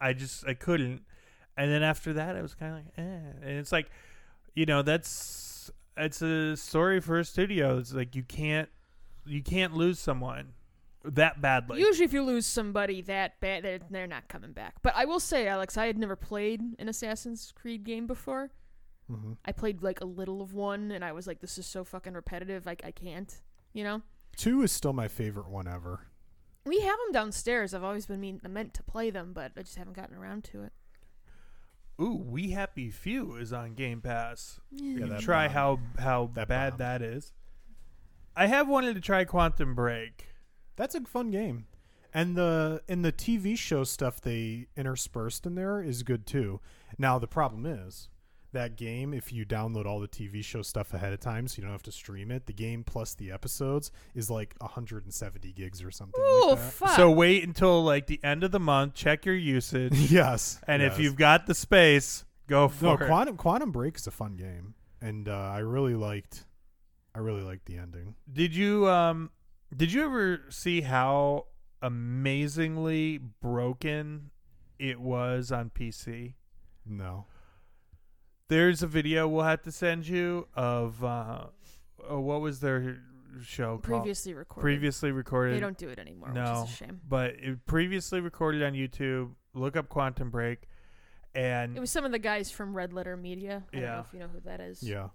[0.00, 1.02] I just I couldn't.
[1.56, 3.02] And then after that, I was kind of like, eh.
[3.48, 3.90] And it's like,
[4.54, 7.78] you know, that's it's a story for a studio.
[7.78, 8.68] It's like you can't
[9.30, 10.52] you can't lose someone
[11.04, 11.80] that badly.
[11.80, 14.74] Usually, if you lose somebody that bad, they're, they're not coming back.
[14.82, 18.50] But I will say, Alex, I had never played an Assassin's Creed game before.
[19.10, 19.36] Mhm.
[19.44, 22.12] I played like a little of one, and I was like, "This is so fucking
[22.12, 22.64] repetitive.
[22.66, 23.40] Like, I can't."
[23.72, 24.02] You know,
[24.36, 26.06] Two is still my favorite one ever.
[26.64, 27.72] we have them downstairs.
[27.74, 30.62] I've always been mean, meant to play them, but I just haven't gotten around to
[30.64, 30.72] it.
[32.00, 34.60] Ooh, We Happy Few is on Game Pass.
[34.70, 35.54] Yeah, you that try bombed.
[35.96, 36.80] how how That bad bombed.
[36.80, 37.32] that is.
[38.40, 40.28] I have wanted to try Quantum Break.
[40.76, 41.66] That's a fun game.
[42.14, 46.58] And the and the TV show stuff they interspersed in there is good too.
[46.96, 48.08] Now the problem is
[48.52, 51.64] that game if you download all the TV show stuff ahead of time so you
[51.64, 55.90] don't have to stream it, the game plus the episodes is like 170 gigs or
[55.90, 56.72] something Oh like that.
[56.72, 56.96] fuck!
[56.96, 58.94] So wait until like the end of the month.
[58.94, 60.58] Check your usage, yes.
[60.66, 62.88] and if you've got the space, go for it.
[63.00, 63.06] No, it.
[63.06, 66.44] Quantum Quantum Break is a fun game and uh, I really liked
[67.14, 68.14] I really liked the ending.
[68.32, 69.30] Did you um
[69.76, 71.46] did you ever see how
[71.82, 74.30] amazingly broken
[74.78, 76.34] it was on PC?
[76.86, 77.26] No.
[78.48, 81.44] There's a video we'll have to send you of uh
[82.10, 82.98] uh, what was their
[83.42, 83.82] show called?
[83.82, 84.62] previously recorded.
[84.62, 85.54] Previously recorded.
[85.56, 87.00] They don't do it anymore, no, which is a shame.
[87.08, 89.30] but it previously recorded on YouTube.
[89.54, 90.66] Look up Quantum Break,
[91.34, 93.64] and It was some of the guys from Red Letter Media.
[93.72, 93.94] I don't Yeah.
[93.96, 94.82] know if you know who that is.
[94.82, 95.08] Yeah.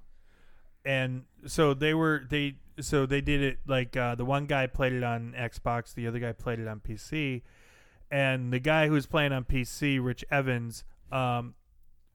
[0.85, 4.93] And so they were they so they did it like uh, the one guy played
[4.93, 7.41] it on Xbox, the other guy played it on PC,
[8.11, 11.55] and the guy who was playing on PC, Rich Evans, um,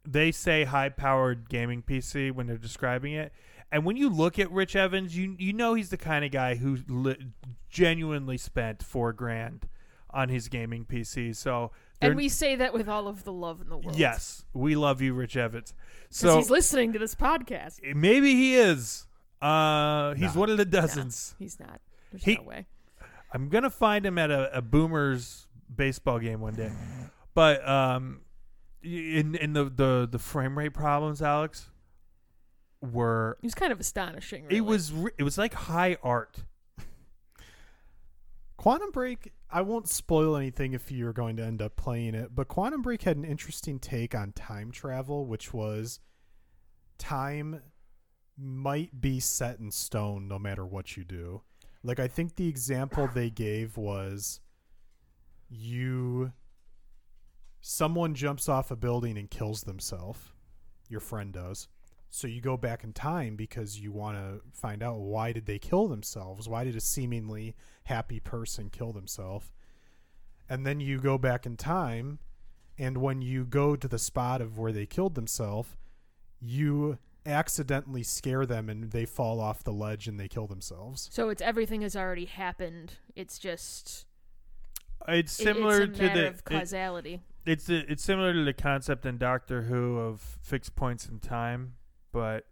[0.06, 3.32] they say high-powered gaming PC when they're describing it,
[3.72, 6.56] and when you look at Rich Evans, you you know he's the kind of guy
[6.56, 7.32] who li-
[7.68, 9.68] genuinely spent four grand
[10.10, 11.34] on his gaming PC.
[11.36, 11.70] So
[12.02, 13.96] And they're- we say that with all of the love in the world.
[13.98, 15.72] yes, we love you, Rich Evans.
[16.08, 17.80] 'Cause So he's listening to this podcast.
[17.94, 19.06] maybe he is.
[19.42, 20.40] Uh, he's Nah.
[20.40, 21.34] one of the dozens.
[21.38, 21.80] He's not.
[22.10, 22.66] There's He- no way.
[23.32, 26.72] I'm gonna find him at a, a Boomers baseball game one day.
[27.34, 28.22] But um,
[28.82, 31.70] in in the the the frame rate problems, Alex,
[32.80, 34.44] were He was kind of astonishing.
[34.44, 34.56] Really.
[34.56, 36.44] it was re- it was like high art.
[38.56, 42.48] Quantum Break, I won't spoil anything if you're going to end up playing it, but
[42.48, 45.98] Quantum Break had an interesting take on time travel, which was
[46.98, 47.62] time
[48.38, 51.42] might be set in stone no matter what you do.
[51.82, 54.40] Like, I think the example they gave was
[55.48, 56.32] you.
[57.60, 60.32] Someone jumps off a building and kills themselves.
[60.88, 61.68] Your friend does.
[62.10, 65.58] So you go back in time because you want to find out why did they
[65.58, 66.48] kill themselves?
[66.48, 69.50] Why did a seemingly happy person kill themselves?
[70.48, 72.18] And then you go back in time
[72.76, 75.76] and when you go to the spot of where they killed themselves,
[76.40, 81.08] you accidentally scare them and they fall off the ledge and they kill themselves.
[81.12, 82.94] So it's everything has already happened.
[83.14, 84.06] It's just
[85.06, 86.42] It's similar it's a to the of it-
[87.46, 91.74] it's a, it's similar to the concept in Doctor Who of fixed points in time,
[92.12, 92.46] but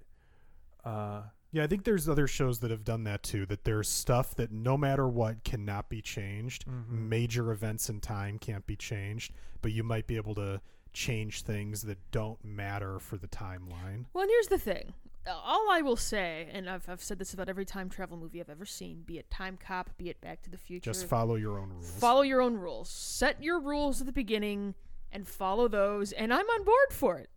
[0.84, 3.46] uh, Yeah, I think there's other shows that have done that too.
[3.46, 6.66] That there's stuff that no matter what cannot be changed.
[6.66, 6.88] Mhm.
[7.08, 10.60] Major events in time can't be changed, but you might be able to
[10.92, 14.06] change things that don't matter for the timeline.
[14.12, 14.94] Well, and here's the thing.
[15.26, 18.48] All I will say, and I've, I've said this about every time travel movie I've
[18.48, 21.58] ever seen, be it Time Cop, be it Back to the Future, Just follow your
[21.58, 21.90] own rules.
[21.98, 22.88] follow your own rules.
[22.88, 24.74] Set your rules at the beginning
[25.12, 27.28] and follow those, and I'm on board for it.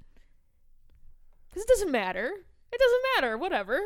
[1.51, 2.31] Because it doesn't matter.
[2.71, 3.37] It doesn't matter.
[3.37, 3.79] Whatever.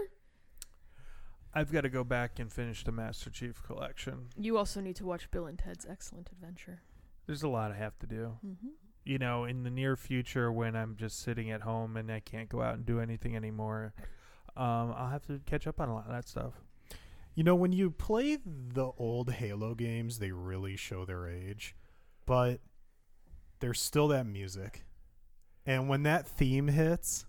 [1.53, 4.27] I've got to go back and finish the Master Chief collection.
[4.37, 6.81] You also need to watch Bill and Ted's Excellent Adventure.
[7.27, 8.37] There's a lot I have to do.
[8.45, 8.67] Mm-hmm.
[9.05, 12.49] you know, in the near future when I'm just sitting at home and I can't
[12.49, 13.93] go out and do anything anymore,
[14.57, 16.53] um, I'll have to catch up on a lot of that stuff.
[17.35, 21.75] You know, when you play the old Halo games, they really show their age,
[22.25, 22.59] but
[23.59, 24.85] there's still that music.
[25.65, 27.25] And when that theme hits,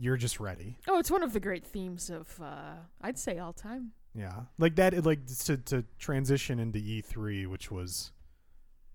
[0.00, 0.78] you're just ready.
[0.88, 3.92] Oh, it's one of the great themes of uh, I'd say all time.
[4.14, 4.40] Yeah.
[4.58, 8.12] Like that it, like to to transition into E3, which was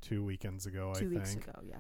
[0.02, 1.48] 2 weekends ago, Two I weeks think.
[1.48, 1.78] ago, yeah.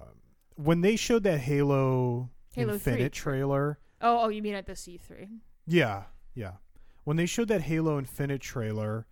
[0.00, 0.08] Um,
[0.56, 4.74] when they showed that Halo, Halo 3 Infinite trailer, Oh, oh, you mean at the
[4.74, 5.28] C three?
[5.66, 6.54] Yeah, yeah.
[7.04, 9.06] When they showed that Halo Infinite trailer,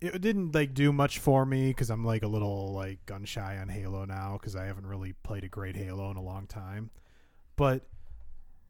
[0.00, 3.58] it didn't like do much for me because I'm like a little like gun shy
[3.58, 6.90] on Halo now because I haven't really played a great Halo in a long time.
[7.56, 7.82] But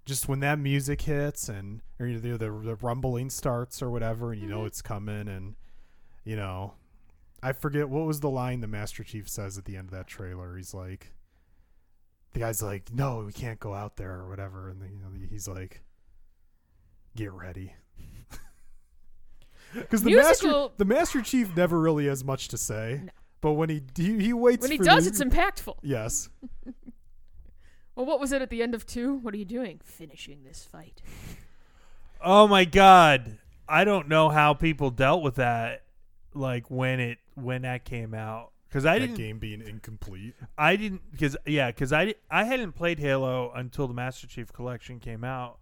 [0.07, 3.91] just when that music hits and or you know, the, the the rumbling starts or
[3.91, 4.67] whatever, and you know Mhm.
[4.67, 5.55] it's coming, and
[6.25, 6.75] you know,
[7.43, 10.07] I forget what was the line the Master Chief says at the end of that
[10.07, 10.57] trailer.
[10.57, 11.13] He's like,
[12.33, 15.27] the guy's like, "No, we can't go out there" or whatever, and then, you know,
[15.31, 15.83] he's like,
[17.17, 17.75] "Get ready."
[19.73, 23.11] Because the master, the Master Chief never really has much to say, No.
[23.41, 25.77] but when he he, he waits When he does, the- it's impactful.
[25.83, 26.29] yes,
[28.01, 29.17] Well, what was it at the end of two?
[29.17, 29.79] What are you doing?
[29.85, 31.03] Finishing this fight.
[32.23, 33.37] Oh my god.
[33.69, 35.83] I don't know how people dealt with that
[36.33, 40.35] like when it when that came out cuz I that didn't game being incomplete.
[40.57, 44.99] I didn't cuz yeah, cuz I I hadn't played Halo until the Master Chief collection
[44.99, 45.59] came out.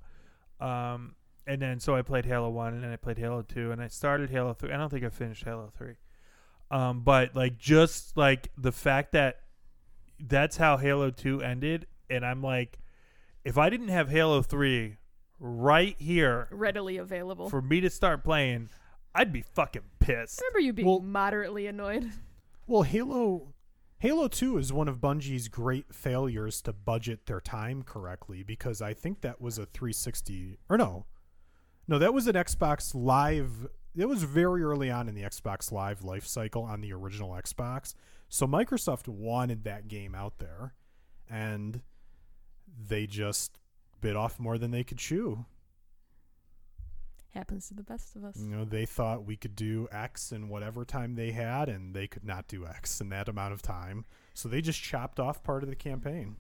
[0.61, 3.83] Um and then so I played Halo 1 and then I played Halo 2 and
[3.83, 4.71] I started Halo 3.
[4.71, 5.97] I don't think I finished Halo 3.
[6.71, 9.41] Um but like just like the fact that
[10.21, 12.79] that's how Halo 2 ended and I'm like
[13.45, 14.97] if I didn't have Halo 3
[15.41, 17.49] right here Readily available.
[17.49, 18.69] for me to start playing,
[19.15, 20.41] I'd be fucking pissed.
[20.41, 22.11] I remember you being Well- moderately annoyed.
[22.67, 23.55] Well, Halo
[24.01, 28.95] Halo 2 is one of Bungie's great failures to budget their time correctly because I
[28.95, 31.07] think that was a 360 or no.
[31.89, 33.67] No, that was an Xbox Live.
[33.97, 37.95] It was very early on in the Xbox Live life cycle on the original Xbox.
[38.29, 40.75] So Microsoft wanted that game out there
[41.29, 41.81] and
[42.87, 43.59] they just
[44.01, 45.45] bit off more than they could chew.
[47.35, 48.37] Happens to the best of us.
[48.39, 52.07] You know, they thought we could do X in whatever time they had, and they
[52.07, 54.05] could not do X in that amount of time.
[54.35, 56.37] So they just chopped off part of the campaign.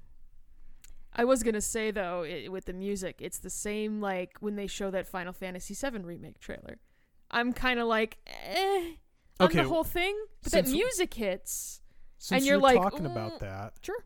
[1.14, 4.66] I was gonna say though, i with the music, it's the same like when they
[4.66, 6.79] show that Final Fantasy VII remake trailer.
[7.31, 8.92] I'm kind of like, eh,
[9.40, 11.81] on Okay, the whole thing, but that music hits.
[12.18, 14.05] Since you're you're like, talking "Mm, about that, Sure.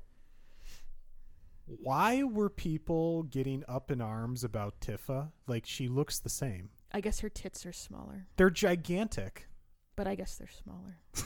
[1.66, 5.30] Why were people getting up in arms about Tifa?
[5.46, 6.70] Like she looks the same.
[6.92, 9.48] I guess her tits are smaller, They're gigantic.
[9.96, 10.98] but I guess they're smaller.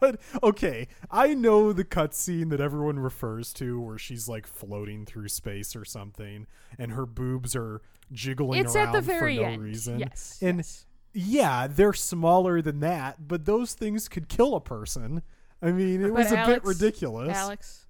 [0.00, 5.28] But okay, I know the cutscene that everyone refers to where she's like floating through
[5.28, 9.48] space or something, and her boobs are jiggling it's around at the very for no
[9.50, 9.62] end.
[9.62, 9.98] reason.
[10.00, 10.38] Yes.
[10.42, 10.86] And yes.
[11.12, 15.22] yeah, they're smaller than that, but those things could kill a person.
[15.62, 17.36] I mean, it But was a bit ridiculous.
[17.36, 17.86] Alex,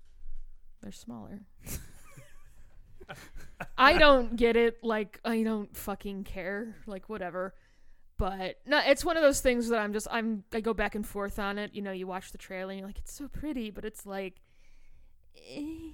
[0.83, 1.40] they're smaller.
[3.79, 4.79] I don't get it.
[4.83, 6.77] Like I don't fucking care.
[6.87, 7.55] Like whatever.
[8.16, 11.07] But no, it's one of those things that I'm just I'm I go back and
[11.07, 11.74] forth on it.
[11.74, 14.37] You know, you watch the trailer and you're like, it's so pretty, but it's like,
[15.50, 15.90] eh.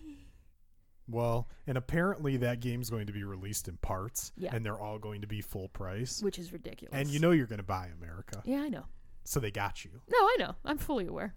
[1.08, 4.54] Well, and apparently that game's going to be released in parts, Yeah.
[4.54, 6.22] and they're all going to be full price.
[6.22, 6.94] which is ridiculous.
[6.96, 8.84] And you know you're going to buy America, yeah, I know.
[9.24, 9.90] so they got you.
[10.08, 10.54] No, I know.
[10.64, 11.34] I'm fully aware.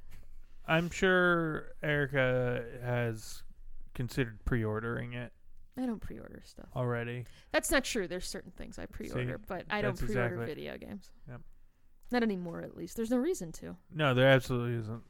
[0.67, 3.41] I'm sure Erica has
[3.95, 5.33] considered pre-ordering it
[5.77, 6.67] I don't pre-order stuff.
[6.75, 7.25] already.
[7.51, 8.07] That's not true.
[8.07, 11.09] There's certain things I pre-order, but I don't pre-order exactly- video games.
[11.27, 11.41] Yep.
[12.11, 12.95] Not anymore, at least.
[12.95, 13.75] There's no reason to.
[13.91, 15.01] No, there absolutely isn't.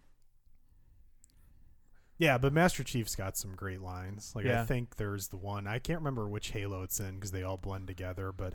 [2.17, 4.31] Yeah, but Master Chief's got some great lines.
[4.35, 7.43] Like I think there's the one I can't remember which Halo it's in because they
[7.43, 8.31] all blend together.
[8.31, 8.53] But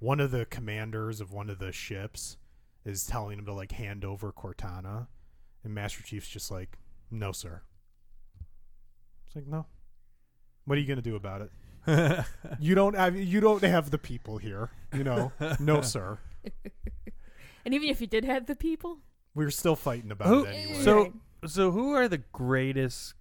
[0.00, 2.38] one of the commanders of one of the ships
[2.84, 5.06] is telling him to like hand over Cortana,
[5.62, 6.78] and Master Chief's just like,
[7.10, 7.62] "No, sir."
[9.26, 9.66] It's like, no.
[10.64, 11.50] What are you gonna do about it?
[12.60, 14.70] You don't have you don't have the people here.
[14.94, 16.18] You know, no, sir.
[17.64, 18.98] And even if you did have the people,
[19.34, 20.82] We're still fighting about Who- it anyway.
[20.82, 21.12] So-
[21.46, 23.14] so, who are the greatest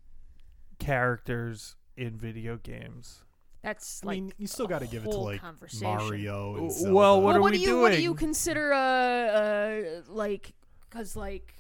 [0.78, 3.24] characters in video games?
[3.62, 5.86] that's I like mean, you still got to give it to like conversation.
[5.88, 6.56] Mario.
[6.56, 8.18] And Well, what Well, are what we do you what do you doing?
[8.18, 10.54] consider uh uh like
[10.90, 11.54] because like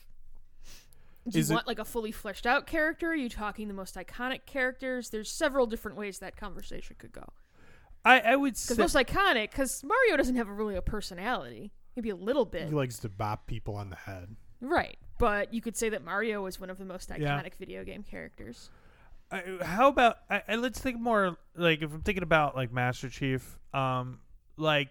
[1.27, 3.09] do you Is it- want like a fully fleshed out character?
[3.11, 5.09] Are you talking the most iconic characters?
[5.09, 7.25] There's several different ways that conversation could go.
[8.05, 12.09] I, I would say most iconic, because Mario doesn't have a really a personality, maybe
[12.09, 14.35] a little bit, He likes to bop people on the head.
[14.61, 14.97] right?
[15.17, 17.49] but you could say that Mario is one of the most iconic Yeah.
[17.59, 18.69] video game characters.
[19.29, 23.09] I, how about I, I, let's think more like if I'm thinking about like Master
[23.09, 24.21] Chief, um,
[24.55, 24.87] like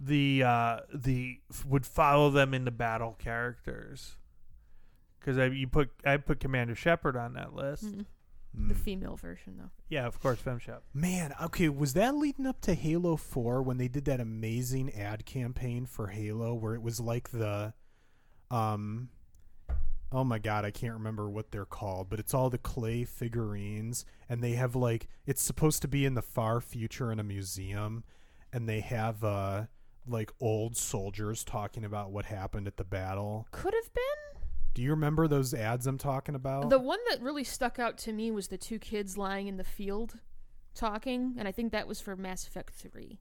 [0.00, 4.14] the uh the would follow them into battle characters.
[5.26, 7.84] Because I you put I put Commander Shepard on that list.
[7.84, 8.06] Mm.
[8.56, 8.68] Mm.
[8.68, 9.70] The female version, though.
[9.88, 10.82] Yeah, of course, Fem Shep.
[10.94, 15.26] Man, okay, was that leading up to Halo 4 when they did that amazing ad
[15.26, 17.74] campaign for Halo where it was like the
[18.50, 19.08] um
[20.12, 24.04] oh my god, I can't remember what they're called, but it's all the clay figurines
[24.28, 28.04] and they have like it's supposed to be in the far future in a museum
[28.52, 29.64] and they have uh
[30.06, 33.48] like old soldiers talking about what happened at the battle.
[33.50, 34.25] Could have been.
[34.76, 36.68] Do you remember those ads I'm talking about?
[36.68, 39.64] The one that really stuck out to me was the two kids lying in the
[39.64, 40.18] field
[40.74, 43.18] talking, and I think that was for Mass Effect 3.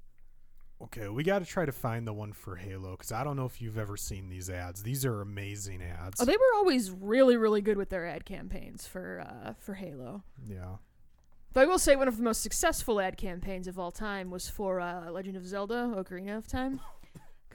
[0.81, 3.45] Okay, we got to try to find the one for Halo because I don't know
[3.45, 4.83] if you've ever seen these ads.
[4.83, 6.19] These are amazing ads.
[6.19, 10.23] Oh, they were always really, really good with their ad campaigns for uh, for Halo.
[10.45, 10.75] yeah.
[11.53, 14.49] Though I will say one of the most successful ad campaigns of all time was
[14.49, 16.81] for uh, Legend of Zelda: Ocarina of Time,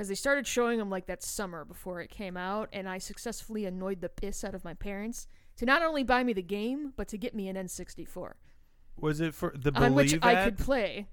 [0.00, 3.66] because they started showing them like that summer before it came out, and I successfully
[3.66, 5.26] annoyed the piss out of my parents
[5.58, 8.32] to not only buy me the game but to get me an N64
[8.96, 10.56] Was it for the on which Believe I ad?
[10.56, 11.08] could play.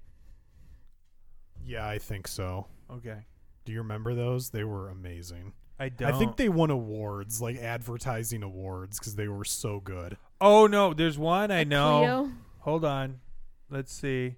[1.62, 2.68] Yeah, I think so.
[2.90, 3.26] Okay,
[3.66, 4.48] Do you remember those?
[4.48, 5.52] They were amazing.
[5.78, 6.14] I don't.
[6.14, 10.16] I think they won awards, like advertising awards, because they were so good.
[10.40, 11.98] Oh no, there's one I A know.
[11.98, 12.30] Clio.
[12.60, 13.20] Hold on,
[13.68, 14.36] let's see.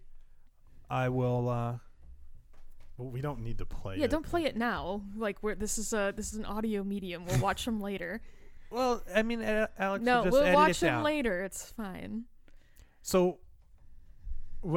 [0.91, 1.49] I will.
[1.49, 1.75] uh
[3.01, 4.11] Well, we don't need to play Yeah, it.
[4.11, 5.01] don't play it now.
[5.17, 7.25] Like, we're, this is a this is an audio medium.
[7.25, 8.21] We'll watch them later.
[8.73, 11.43] Well, I mean, Alex, no, we'll watch them later.
[11.43, 12.27] It's fine.
[13.03, 13.39] So,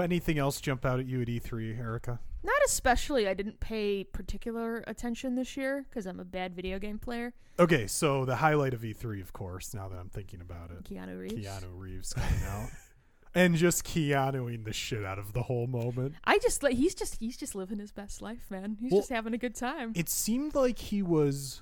[0.01, 2.19] anything else jump out at you at E3, Erica?
[2.43, 3.27] Not especially.
[3.27, 7.35] I didn't pay particular attention this year because I'm a bad video game player.
[7.59, 11.19] Okay, so the highlight of E3, of course, now that I'm thinking about it, Keanu
[11.19, 11.45] Reeves.
[11.47, 12.69] Keanu Reeves coming out.
[13.35, 16.15] And just Keanuing the shit out of the whole moment.
[16.23, 18.77] I just like he's just he's just living his best life, man.
[18.79, 19.93] He's Well, just having a good time.
[19.95, 21.61] It seemed like he was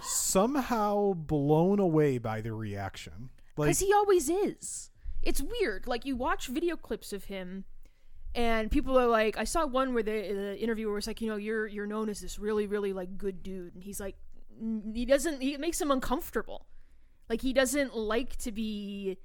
[0.00, 3.30] somehow blown away by the reaction.
[3.56, 4.90] Like, Because he always is.
[5.22, 5.86] It's weird.
[5.88, 7.64] Like you watch video clips of him,
[8.34, 11.36] and people are like, I saw one where the, the interviewer was like, you know,
[11.36, 14.14] you're you're known as this really really like good dude, and he's like,
[14.94, 15.42] he doesn't.
[15.42, 16.66] He it makes him uncomfortable.
[17.28, 19.18] Like he doesn't like to be.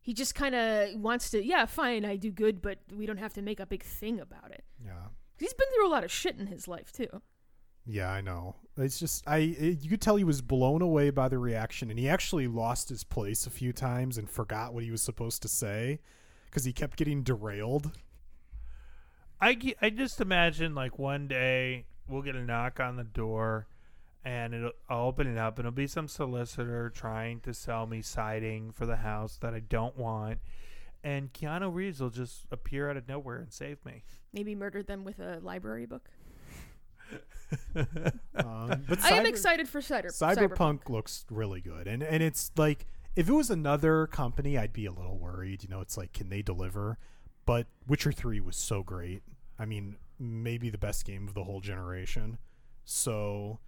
[0.00, 1.44] He just kind of wants to.
[1.44, 4.50] Yeah, fine, I do good, but we don't have to make a big thing about
[4.50, 4.64] it.
[4.84, 5.08] yeah.
[5.38, 7.22] He's been through a lot of shit in his life too.
[7.86, 8.56] Yeah, I know.
[8.76, 11.98] It's just I it, you could tell he was blown away by the reaction and
[11.98, 15.48] he actually lost his place a few times and forgot what he was supposed to
[15.48, 16.00] say
[16.50, 17.92] cuz he kept getting derailed.
[19.40, 23.66] I, I just imagine like one day we'll get a knock on the door
[24.24, 28.02] and it'll, I'll open it up and it'll be some solicitor trying to sell me
[28.02, 30.38] siding for the house that I don't want.
[31.02, 34.04] And Keanu Reeves will just appear out of nowhere and save me.
[34.32, 36.08] Maybe murdered them with a library book.
[38.36, 41.88] Um, but I am excited for Cyber- Cyberpunk looks really good.
[41.88, 45.68] And and it's like if it was another company I'd be a little worried, you
[45.68, 46.96] know, it's like can they deliver?
[47.46, 49.22] But Witcher 3 was so great.
[49.58, 52.38] I mean, maybe the best game of the whole generation.
[52.84, 53.58] So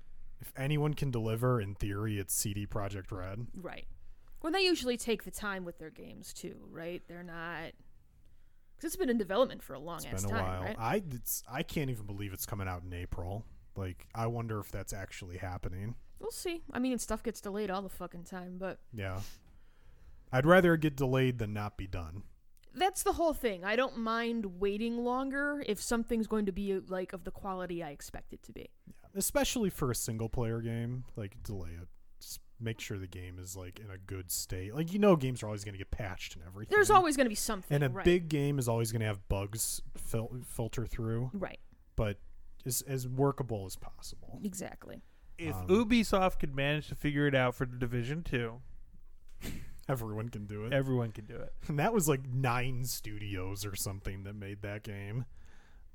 [0.42, 3.46] if anyone can deliver in theory it's CD Projekt Red.
[3.54, 3.86] Right.
[4.42, 7.00] Well, they usually take the time with their games too, right?
[7.08, 7.72] They're not
[8.76, 10.62] because it's been in development for a long It's been a time, while.
[10.62, 10.76] right?
[10.78, 13.44] I it's, I can't even believe it's coming out in April.
[13.76, 15.94] Like I wonder if that's actually happening.
[16.18, 16.62] We'll see.
[16.72, 19.20] I mean, stuff gets delayed all the fucking time, but Yeah.
[20.32, 22.22] I'd rather get delayed than not be done.
[22.74, 23.64] that's the whole thing.
[23.64, 27.90] I don't mind waiting longer if something's going to be like of the quality I
[27.90, 28.70] expect it to be.
[29.14, 31.88] Especially for a single player game, like delay it.
[32.20, 34.74] Just make sure the game is like in a good state.
[34.74, 36.74] Like you know games are always going to get patched and everything.
[36.74, 37.74] There's always going to be something.
[37.74, 38.04] and a right.
[38.04, 41.58] big game is always going to have bugs fil- filter through, right.
[41.96, 42.18] but
[42.64, 44.40] as as workable as possible.
[44.44, 45.02] Exactly.
[45.38, 48.60] If Um, Ubisoft could manage to figure it out for the Division 2,
[49.88, 50.72] Everyone can do it.
[50.72, 51.52] everyone can do it.
[51.68, 55.24] And that was like nine studios or something that made that game.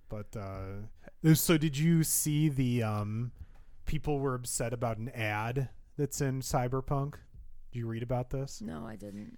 [0.10, 3.32] But uh so did you see the um
[3.86, 7.16] people were upset about an ad that's in Cyberpunk?
[7.72, 8.62] Did you read about this?
[8.62, 9.38] No, I didn't.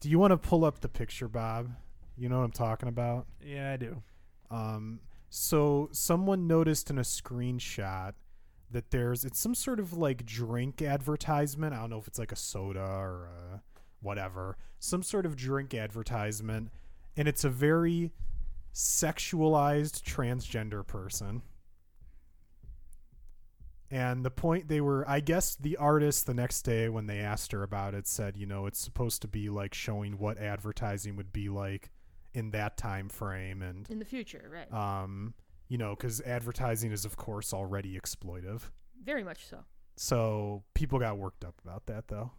[0.00, 1.70] Do you want to pull up the picture, Bob?
[2.16, 3.26] You know what I'm talking about?
[3.40, 4.02] Yeah, I do.
[4.50, 5.00] Um
[5.30, 8.12] so someone noticed in a screenshot
[8.70, 11.74] that there's it's some sort of like drink advertisement.
[11.74, 13.62] I don't know if it's like a soda or a
[14.00, 14.56] whatever.
[14.78, 16.70] Some sort of drink advertisement
[17.16, 18.12] and it's a very
[18.74, 21.42] sexualized transgender person.
[23.90, 27.52] And the point they were, I guess the artist the next day when they asked
[27.52, 31.32] her about it said, you know, it's supposed to be like showing what advertising would
[31.32, 31.90] be like
[32.32, 34.72] in that time frame and In the future, right?
[34.72, 35.34] um
[35.68, 38.62] you know because advertising is of course already exploitive
[39.02, 39.60] Very much so.
[39.96, 42.32] so people got worked up about that though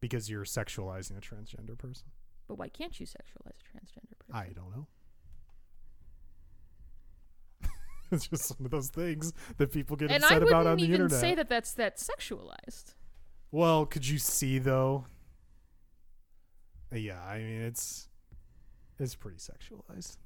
[0.00, 2.08] because you're sexualizing a transgender person
[2.50, 4.34] But why can't you sexualize a transgender person?
[4.34, 4.88] i don't know
[8.10, 10.78] it's just one of those things that people get and I upset wouldn't about on
[10.78, 12.94] the even say that that's that sexualized.
[13.52, 15.04] well could you see though
[16.92, 18.08] yeah i mean it's
[18.98, 20.16] it's pretty sexualized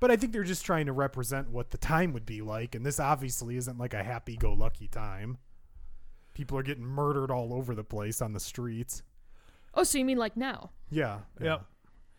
[0.00, 2.86] but I think they're just trying to represent what the time would be like, and
[2.86, 5.36] this obviously isn't like a happy-go-lucky time.
[6.32, 9.02] People are getting murdered all over the place on the streets.
[9.74, 10.70] Oh, so you mean like now?
[10.90, 11.44] Yeah, Yep.
[11.44, 11.58] yeah.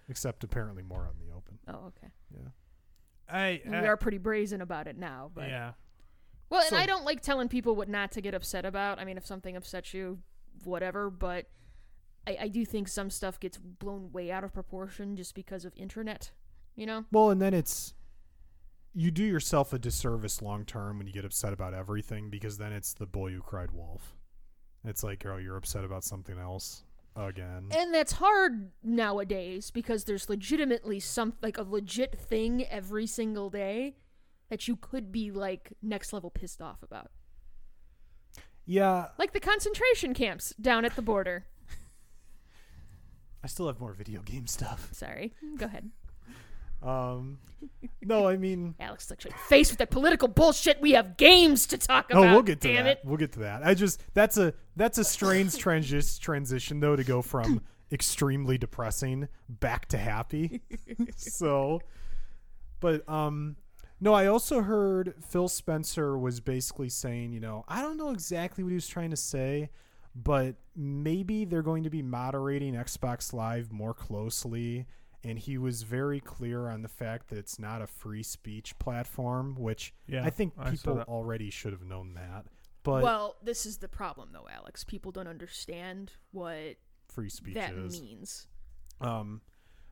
[0.09, 1.59] Except apparently more out in the open.
[1.67, 2.11] Oh, okay.
[2.33, 2.49] Yeah.
[3.29, 5.71] I, we are pretty brazen about it now, but yeah.
[6.49, 8.99] well, and So- I don't like telling people what not to get upset about.
[8.99, 10.19] I mean, if something upsets you,
[10.63, 11.09] whatever.
[11.09, 11.45] But
[12.27, 15.73] I, I do think some stuff gets blown way out of proportion just because of
[15.77, 16.31] internet.
[16.75, 17.05] You know?
[17.11, 17.93] Well, and then it's
[18.93, 22.73] you do yourself a disservice long term when you get upset about everything because then
[22.73, 24.15] it's the boy who cried wolf.
[24.83, 26.83] It's like, oh, you're upset about something else
[27.15, 27.67] again.
[27.77, 33.95] And that's hard nowadays because there's legitimately some like a legit thing every single day
[34.49, 37.11] that you could be like next level pissed off about.
[38.65, 41.45] yeah, Like the concentration camps down at the border.
[43.43, 44.89] I still have more video game stuff.
[44.93, 45.33] Sorry.
[45.57, 45.89] Go ahead.
[46.83, 47.39] Um,
[48.01, 50.81] no, I mean, Alex actually faced with that political bullshit.
[50.81, 52.33] We have games to talk oh, about.
[52.33, 52.97] we'll get to damn that.
[52.97, 53.01] it.
[53.03, 53.65] We'll get to that.
[53.65, 57.61] I just that's a that's a strange transi- transition though to go from
[57.91, 60.61] extremely depressing back to happy.
[61.15, 61.81] so,
[62.79, 63.57] but um,
[63.99, 68.63] no, I also heard Phil Spencer was basically saying, you know, I don't know exactly
[68.63, 69.69] what he was trying to say,
[70.15, 74.87] but maybe they're going to be moderating Xbox Live more closely.
[75.23, 79.55] And he was very clear on the fact that it's not a free speech platform,
[79.55, 81.07] which Yeah, I think people that.
[81.07, 82.45] already should have known that.
[82.83, 84.83] But well, this is the problem, though, Alex.
[84.83, 88.01] People don't understand what free speech that is.
[88.01, 88.47] means.
[88.99, 89.41] Um,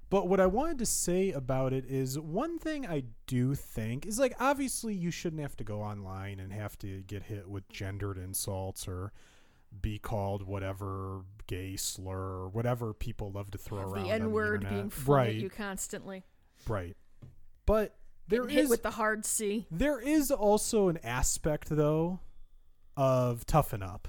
[0.10, 4.18] but what I wanted to say about it is one thing I do think is
[4.18, 8.18] like obviously you shouldn't have to go online and have to get hit with gendered
[8.18, 9.14] insults or
[9.82, 14.04] be called whatever gay slur whatever people love to throw around.
[14.04, 16.24] The N word being thrown right, at you constantly.
[16.68, 16.96] right.
[17.66, 17.96] But
[18.28, 19.66] there Getting hit is with the hard C.
[19.72, 22.20] there is also an aspect though
[22.96, 24.08] of toughen up.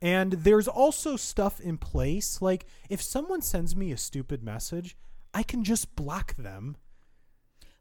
[0.00, 4.96] And there's also stuff in place like if someone sends me a stupid message,
[5.32, 6.76] I can just block them.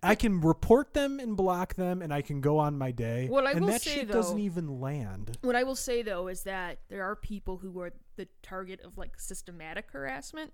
[0.03, 3.27] I can report them and block them and I can go on my day.
[3.29, 5.37] What I and will that say, shit doesn't even land.
[5.41, 8.97] What I will say though is that there are people who are the target of
[8.97, 10.53] like systematic harassment,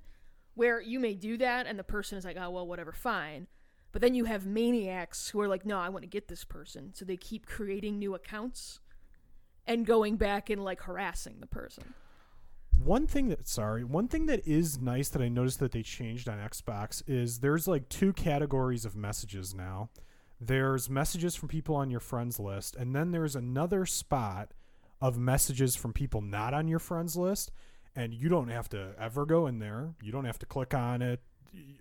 [0.54, 3.48] where you may do that and the person is like, oh well, whatever, fine.
[3.92, 6.94] But then you have maniacs who are like, no, I want to get this person,
[6.94, 8.80] so they keep creating new accounts
[9.66, 11.96] and going back and like harassing the person.
[12.84, 16.30] One thing that sorry, one thing that is nice that I noticed that they changed
[16.30, 19.90] on Xbox is there's like two categories of messages now.
[20.42, 24.54] There's messages from people on your friends list, and then there's another spot
[25.02, 27.52] of messages from people not on your friends list,
[27.96, 29.94] and you don't have to ever go in there.
[30.02, 31.22] You don't have to click on it.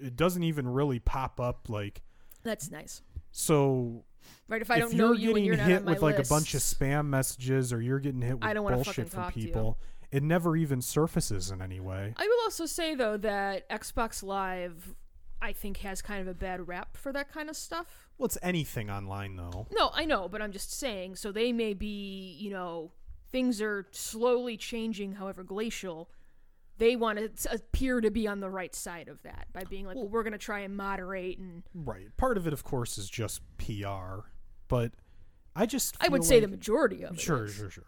[0.01, 2.03] It doesn't even really pop up like
[2.43, 4.05] That's nice, so
[4.49, 4.63] right?
[4.63, 6.25] If I if don't you're know you and getting you're not hit with like a
[6.29, 9.41] bunch of spam messages or you're getting hit with I don't bullshit from talk to
[9.41, 9.47] you.
[9.47, 9.79] people,
[10.11, 12.15] it never even surfaces in any way.
[12.17, 14.95] I will also say though that Xbox Live,
[15.41, 17.87] I think, has kind of a bad rap for that kind of stuff.
[18.17, 19.67] Well, it's anything online though.
[19.71, 21.17] No, I know, but I'm just saying.
[21.17, 22.93] So they may be, you know,
[23.31, 26.11] things are slowly changing, however glacial.
[26.79, 29.97] They want to appear to be on the right side of that by being like,
[29.97, 31.39] well, we're going to try and moderate.
[31.39, 32.17] And Right.
[32.17, 34.29] Part of it, of course, is just PR,
[34.69, 34.93] but
[35.57, 37.21] I just I would feel say the majority of it.
[37.21, 37.55] sure, is.
[37.55, 37.85] sure, sure.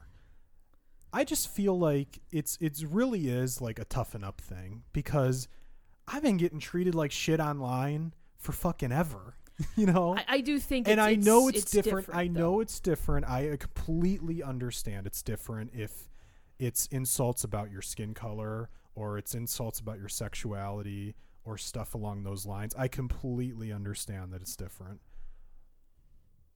[1.12, 5.48] I just feel like it's it's really is like a toughen up thing because
[6.06, 9.36] I've been getting treated like shit online for fucking ever,
[9.76, 10.16] you know.
[10.16, 12.08] I, I do think, and it's, I know it's, it's different.
[12.12, 12.40] I though.
[12.40, 13.26] know it's different.
[13.28, 16.08] I uh, completely understand it's different if
[16.58, 22.22] it's insults about your skin color or it's insults about your sexuality or stuff along
[22.22, 22.74] those lines.
[22.76, 25.00] I completely understand that it's different.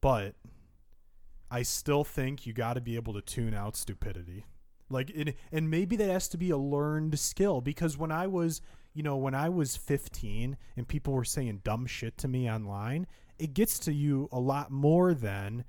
[0.00, 0.34] But
[1.50, 4.46] I still think you got to be able to tune out stupidity.
[4.90, 8.60] Like it, and maybe that has to be a learned skill because when I was,
[8.92, 13.06] you know, when I was 15 and people were saying dumb shit to me online,
[13.38, 15.64] it gets to you a lot more than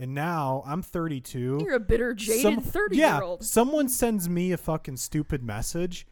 [0.00, 1.58] And now I'm 32.
[1.64, 3.42] You're a bitter, jaded Some- 30 yeah, year old.
[3.44, 6.06] someone sends me a fucking stupid message.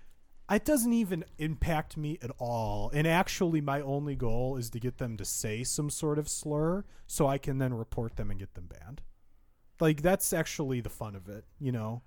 [0.51, 2.91] It doesn't even impact me at all.
[2.95, 6.85] And actually, my only goal is to get them to say some sort of slur
[7.07, 9.03] so I can then report them and get them banned.
[9.81, 12.03] Like, that's actually the fun of it, you know?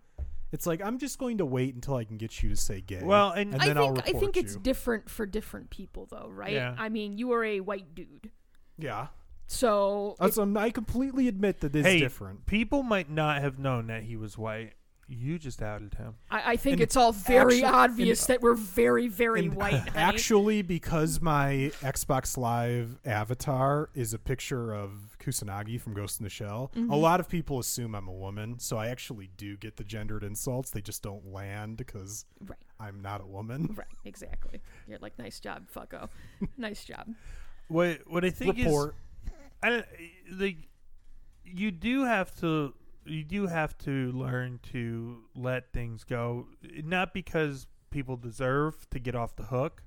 [0.51, 3.01] It's like, I'm just going to wait until I can get you to say gay.
[3.03, 4.59] Well, and- and I then I'll think I think it's you.
[4.61, 6.53] different for different people, though, right?
[6.53, 6.75] Yeah.
[6.77, 8.31] I mean, you are a white dude,
[8.77, 9.07] yeah.
[9.47, 12.45] so That's, um, I completely admit that it's hey, different.
[12.47, 14.73] people might not have known that he was white.
[15.11, 16.13] You just outed him.
[16.29, 19.55] I, I think And it's all very actu- obvious and- that we're very, very And
[19.55, 19.73] white.
[19.73, 19.91] honey.
[19.95, 26.29] Actually, because my Xbox Live avatar is a picture of Kusanagi from Ghost in the
[26.29, 26.91] Shell, Mm-hmm.
[26.91, 30.23] a lot of people assume I'm a woman, so I actually do get the gendered
[30.23, 30.69] insults.
[30.69, 33.73] They just don't land because right, I'm not a woman.
[33.75, 34.61] right, exactly.
[34.87, 36.07] You're like, nice job, fucko.
[36.57, 37.07] nice job.
[37.67, 38.95] What what I think Report.
[39.25, 39.31] is
[39.63, 39.85] I don't
[40.39, 40.57] like
[41.43, 42.73] you do have to
[43.05, 46.47] you do have to learn to let things go
[46.83, 49.83] not because people deserve to get off the hook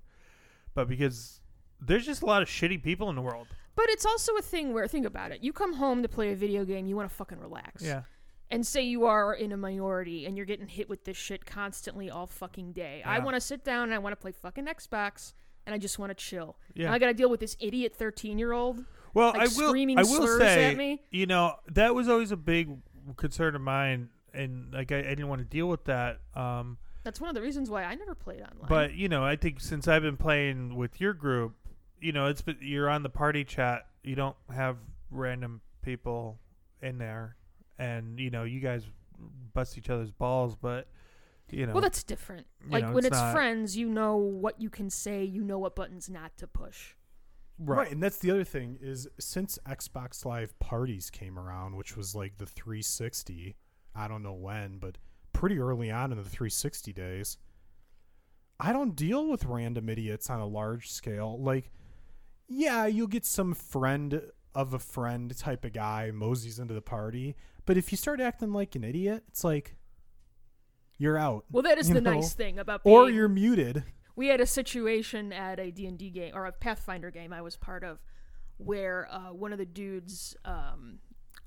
[0.75, 1.41] but because
[1.81, 3.49] there's just a lot of shitty people in the world.
[3.75, 5.43] But it's also a thing where think about it.
[5.43, 7.83] You come home to play a video game, you want to fucking relax.
[7.83, 8.03] Yeah.
[8.51, 12.11] And say you are in a minority and you're getting hit with this shit constantly
[12.11, 13.03] all fucking day.
[13.05, 15.33] I want to sit down and I want to play fucking Xbox
[15.65, 16.59] and I just want to chill.
[16.75, 16.87] Yeah.
[16.87, 18.85] And I got to deal with this idiot 13 year old.
[19.15, 19.69] Well, like, I will.
[19.69, 21.03] screaming I will slurs say, at me.
[21.11, 22.77] you know, that was always a big
[23.17, 26.21] concern of mine, and like I, I didn't want to deal with that.
[26.35, 28.69] Um, That's one of the reasons why I never played online.
[28.69, 31.55] but you know, I think since I've been playing with your group,
[32.01, 33.87] you know, it's been, you're on the party chat.
[34.03, 34.77] You don't have
[35.11, 36.39] random people
[36.81, 37.37] in there,
[37.79, 38.85] and you know, you guys
[39.55, 40.89] bust each other's balls, but
[41.51, 42.47] you know, well, that's different.
[42.65, 45.43] you Like know, when it's it's not- friends, you know what you can say, you
[45.45, 46.95] know what buttons not to push.
[47.59, 47.91] Right.
[47.93, 52.39] and that's the other thing is since Xbox Live parties came around, which was like
[52.39, 53.57] the 360,
[53.95, 54.99] I don't know when, but
[55.33, 57.39] pretty early on in the 360 days,
[58.59, 61.41] I don't deal with random idiots on a large scale.
[61.41, 61.71] Like,
[62.49, 64.23] yeah, you'll get some friend
[64.55, 68.53] of a friend type of guy moseys into the party, but if you start acting
[68.53, 69.77] like an idiot, it's like
[70.99, 71.45] you're out.
[71.51, 72.15] Well, that is You the know?
[72.15, 73.85] nice thing about being Or you're muted.
[74.17, 77.85] We had a situation at a D&D game or a Pathfinder game I was part
[77.85, 77.99] of
[78.59, 80.99] where uh, one of the dudes um,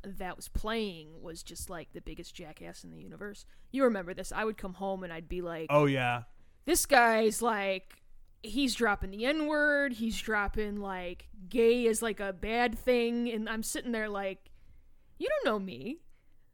[0.04, 3.46] that was playing was just like the biggest jackass in the universe.
[3.72, 4.32] You remember this.
[4.36, 6.24] I would come home and I'd be like, oh yeah,
[6.66, 8.02] this guy's like
[8.44, 9.94] he's dropping the n-word.
[9.94, 13.32] He's dropping like gay is like a bad thing.
[13.32, 14.52] And i'm sitting there like
[15.18, 16.00] you don't know me.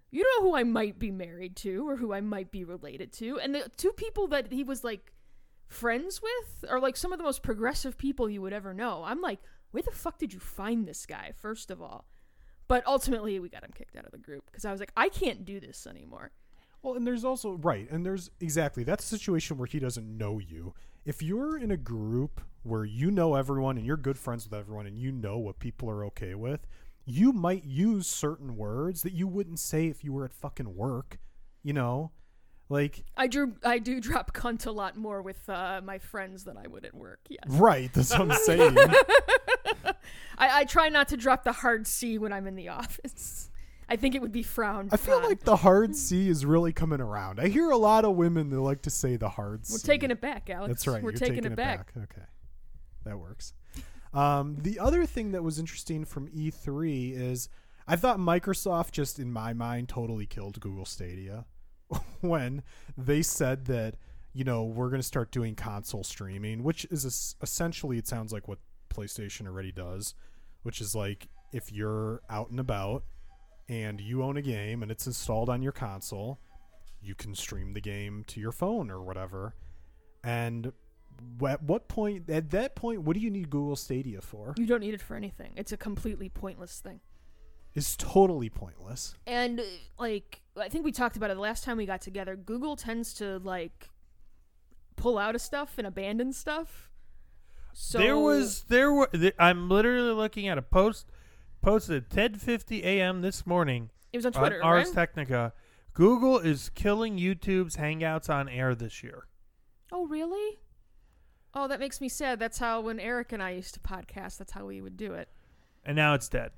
[0.10, 3.12] You don't know who i might be married to or who i might be related
[3.14, 3.40] to.
[3.40, 5.12] And the two people that he was like
[5.72, 9.22] friends with are like some of the most progressive people you would ever know i'm
[9.22, 9.40] like
[9.72, 12.06] where the fuck did you find this guy first of all
[12.68, 15.08] but ultimately we got him kicked out of the group because i was like i
[15.10, 16.32] can't do this anymore
[16.84, 20.40] Well, and there's also right, and there's exactly that's a situation where he doesn't know
[20.40, 20.74] you.
[21.06, 24.88] If you're in a group where you know everyone and you're good friends with everyone
[24.88, 26.66] and you know what people are okay with,
[27.06, 31.18] you might use certain words that you wouldn't say if you were at fucking work.
[31.64, 32.12] You know,
[32.72, 36.58] like I drew I do drop cunt a lot more with uh, my friends than
[36.58, 37.20] I would at work.
[37.30, 37.92] Yes, right.
[37.94, 38.78] That's what I'm saying.
[40.38, 43.50] I, I try not to drop the hard C when I'm in the office.
[43.90, 44.92] I think it would be frowned.
[44.94, 45.30] I feel upon.
[45.30, 47.42] like the hard C is really coming around.
[47.42, 49.74] I hear a lot of women that like to say the hard C.
[49.74, 50.70] we're taking it back, Alex.
[50.70, 51.04] That's right.
[51.04, 51.92] We're You're taking, it back.
[51.98, 52.26] Okay,
[53.04, 53.54] that works.
[54.14, 57.50] Um, the other thing that was interesting from E3 is
[57.86, 61.46] I thought Microsoft just in my mind totally killed Google Stadia
[62.22, 62.64] when
[62.98, 63.96] they said that
[64.34, 68.48] you know we're going to start doing console streaming, which is essentially it sounds like
[68.48, 70.14] what PlayStation already does,
[70.64, 73.04] which is like if you're out and about
[73.68, 76.40] and you own a game and it's installed on your console,
[77.02, 79.56] you can stream the game to your phone or whatever.
[80.24, 80.72] And
[81.46, 84.54] at what point, at that point, what do you need Google Stadia for?
[84.58, 85.54] You don't need it for anything.
[85.56, 87.00] It's a completely pointless thing.
[87.74, 89.16] It's totally pointless.
[89.26, 89.64] And uh,
[89.98, 92.36] like I think we talked about it the last time we got together.
[92.36, 93.90] Google tends to like
[94.96, 96.90] pull out of stuff and abandon stuff.
[97.74, 99.08] So there was there were.
[99.08, 101.08] Th- I'm literally looking at a post
[101.62, 103.22] posted at 10:50 a.m.
[103.22, 104.96] this morning it was on Twitter, on Ars right?
[104.96, 105.54] Technica.
[105.94, 109.28] Google is killing YouTube's Hangouts on air this year.
[109.92, 110.60] Oh, really?
[111.54, 112.40] Oh, that makes me sad.
[112.40, 115.28] That's how when Eric and I used to podcast, that's how we would do it.
[115.84, 116.52] and now it's dead.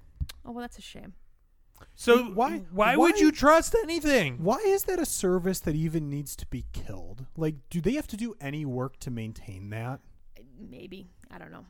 [0.46, 1.14] Oh, well, that's a shame.
[1.96, 4.38] So Why- why would you trust anything?
[4.44, 7.28] Why is that a service that even needs to be killed?
[7.38, 10.02] Like, do they have to do any work to maintain that?
[10.60, 11.66] Maybe I don't know.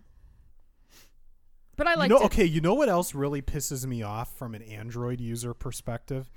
[1.75, 4.53] But I You liked know, okay, you know what else really pisses me off from
[4.53, 6.29] an Android user perspective?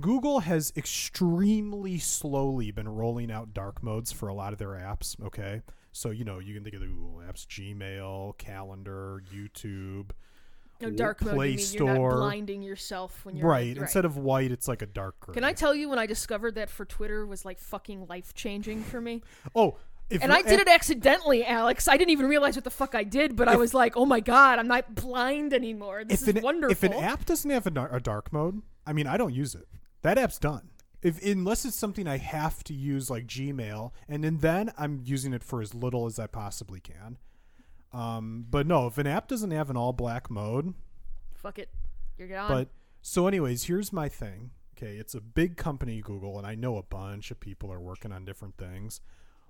[0.00, 5.20] Google has extremely slowly been rolling out dark modes for a lot of their apps.
[5.22, 10.10] Okay, so you know you can think of the Google apps, Gmail, Calendar, YouTube,
[10.82, 11.34] No dark mode.
[11.34, 12.16] Play you mean you're not Store.
[12.16, 13.76] blinding yourself when you're right.
[13.76, 15.34] Instead of white, it's like a dark gray.
[15.34, 18.82] Can I tell you when I discovered that for Twitter was like fucking life changing
[18.82, 19.22] for me?
[19.54, 19.76] oh,
[20.10, 21.88] if And I did it accidentally, Alex.
[21.88, 24.20] I didn't even realize what the fuck I did, but I was like, "Oh my
[24.20, 26.04] god, I'm not blind anymore.
[26.04, 28.92] This if is an, wonderful." If an app doesn't have a, a dark mode, I
[28.92, 29.66] mean, I don't use it.
[30.02, 30.70] That app's done.
[31.02, 35.32] If unless it's something I have to use like Gmail, and then then I'm using
[35.32, 37.16] it for as little as I possibly can.
[37.92, 40.74] Um, but no, if an app doesn't have an all black mode,
[41.34, 41.68] Fuck it,
[42.18, 42.48] you're gone.
[42.48, 42.68] but
[43.02, 44.50] so anyways, here's my thing.
[44.76, 48.10] Okay, it's a big company, Google, and I know a bunch of people are working
[48.12, 49.00] on different things.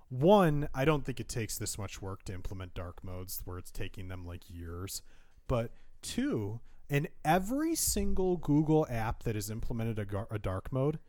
[0.09, 3.71] One, I don't think it takes this much work to implement dark modes where it's
[3.71, 5.01] taking them like years.
[5.47, 5.71] But
[6.01, 10.99] two, in every single Google app that has implemented a, gar- a dark mode,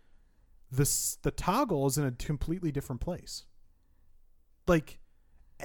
[0.71, 0.89] the
[1.23, 3.45] the toggle is in a completely different place.
[4.67, 4.99] Like,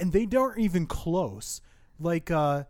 [0.00, 1.60] and they aren't even close.
[1.98, 2.64] Like, uh,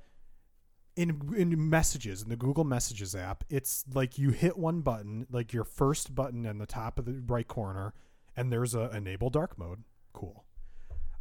[0.97, 5.53] in in messages in the Google Messages app, it's like you hit one button, like
[5.53, 7.95] your first button in the top of the right corner,
[8.37, 9.85] and there's a enable dark mode.
[10.13, 10.45] Cool.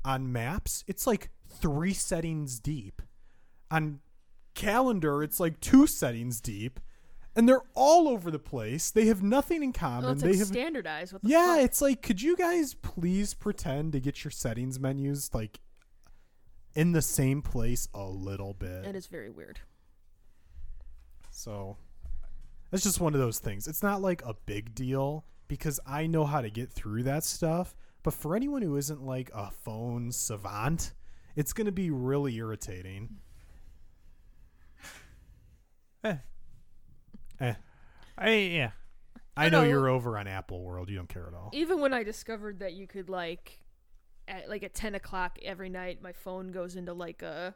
[0.03, 3.01] On Maps, it's like three settings deep.
[3.69, 3.99] On
[4.55, 6.79] Calendar, it's like two settings deep,
[7.35, 8.91] and they're all over the place.
[8.91, 10.03] They have nothing in common.
[10.03, 11.13] well, it's they like have standardized.
[11.13, 11.65] The yeah, fuck?
[11.65, 15.59] it's like, could you guys please pretend to get your settings menus like
[16.75, 18.69] in the same place a little bit?
[18.69, 19.59] And it is very weird.
[21.31, 21.77] So
[22.71, 23.67] it's just one of those things.
[23.67, 27.75] It's not like a big deal because I know how to get through that stuff.
[28.03, 30.93] But for anyone who isn't like a phone savant,
[31.35, 33.17] it's going to be really irritating.
[36.03, 36.15] Eh.
[37.41, 37.53] Eh.
[38.17, 38.71] I yeah.
[39.35, 39.67] I, I know, know.
[39.67, 40.89] you're over on Apple World.
[40.89, 41.49] You don't care at all.
[41.53, 43.59] Even when I discovered that you could like,
[44.29, 47.53] at like at ten o'clock every night, my phone goes into like a,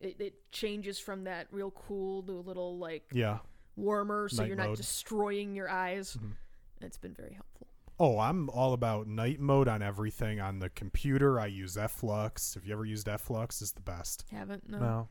[0.00, 3.38] it, it changes from that real cool to a little like Yeah.
[3.76, 4.76] warmer, so Night you're not mode.
[4.78, 6.16] destroying your eyes.
[6.18, 6.32] Mhm.
[6.80, 7.66] It's been very helpful.
[7.98, 10.38] Oh, I'm all about night mode on everything.
[10.38, 12.54] On the computer, I use f.lux.
[12.56, 14.24] If you ever used f.lux, is the best.
[14.30, 14.78] Haven't no.
[14.78, 15.08] No.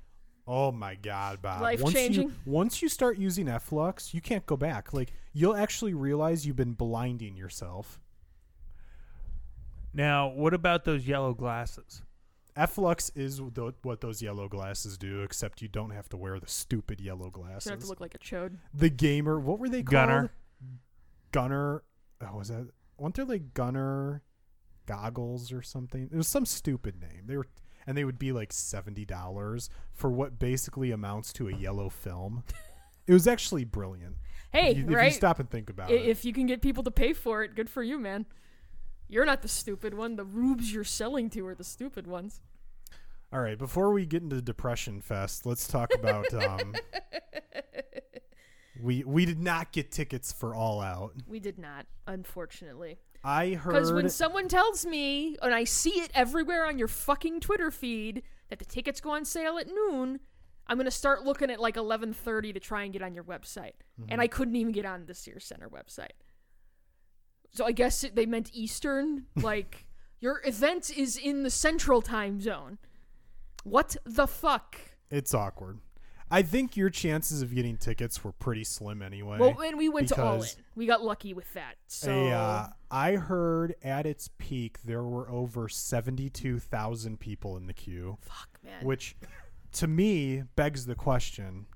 [0.47, 1.61] Oh my god, Bob.
[1.63, 2.35] Life once you changing.
[2.45, 4.93] once you start using f.lux, you can't go back.
[4.93, 7.99] Like you'll actually realize you've been blinding yourself.
[9.95, 12.01] Now, what about those yellow glasses?
[12.57, 16.47] f.lux is th- what those yellow glasses do, except you don't have to wear the
[16.47, 17.83] stupid yellow You don't have glasses.
[17.83, 18.57] to look like a chode.
[18.73, 19.91] the gamer, what were they called?
[20.07, 20.31] Gunnar.
[21.31, 21.83] Gunnar.
[22.21, 22.67] Oh, was that?
[22.97, 24.21] weren't there like Gunnar
[24.85, 26.09] goggles or something?
[26.11, 27.23] It was some stupid name.
[27.25, 27.47] They were,
[27.85, 32.43] and they would be like seventy dollars for what basically amounts to a yellow film.
[33.07, 34.15] it was actually brilliant.
[34.51, 35.05] Hey, if you, if right?
[35.07, 36.05] you stop and think about I- it.
[36.07, 38.25] if you can get people to pay for it, good for you, man.
[39.07, 40.15] You're not the stupid one.
[40.15, 42.41] The rubes you're selling to are the stupid ones.
[43.33, 46.33] All right, before we get into Depression Fest, let's talk about.
[46.33, 46.73] Um,
[48.81, 51.13] we we did not get tickets for All Out.
[51.27, 52.97] We did not, unfortunately.
[53.23, 57.39] I heard Because when someone tells me, and I see it everywhere on your fucking
[57.39, 60.19] Twitter feed, that the tickets go on sale at noon,
[60.67, 64.09] I'm gonna start looking at like 11:30 to try and get on your website, Mm-hmm.
[64.09, 66.11] and I couldn't even get on the Sears Center website.
[67.55, 69.85] So I guess it, they meant Eastern, like
[70.19, 72.77] your event is in the Central Time Zone.
[73.63, 74.77] What the fuck?
[75.09, 75.79] it's awkward.
[76.29, 79.37] I think your chances of getting tickets were pretty slim anyway.
[79.39, 80.49] Well, and we went to all in.
[80.75, 81.75] We got lucky with that.
[81.87, 87.67] So A, uh, I heard at its peak there were over seventy-two thousand people in
[87.67, 88.83] the queue, fuck, man.
[88.83, 89.15] which
[89.73, 91.67] to me begs the question: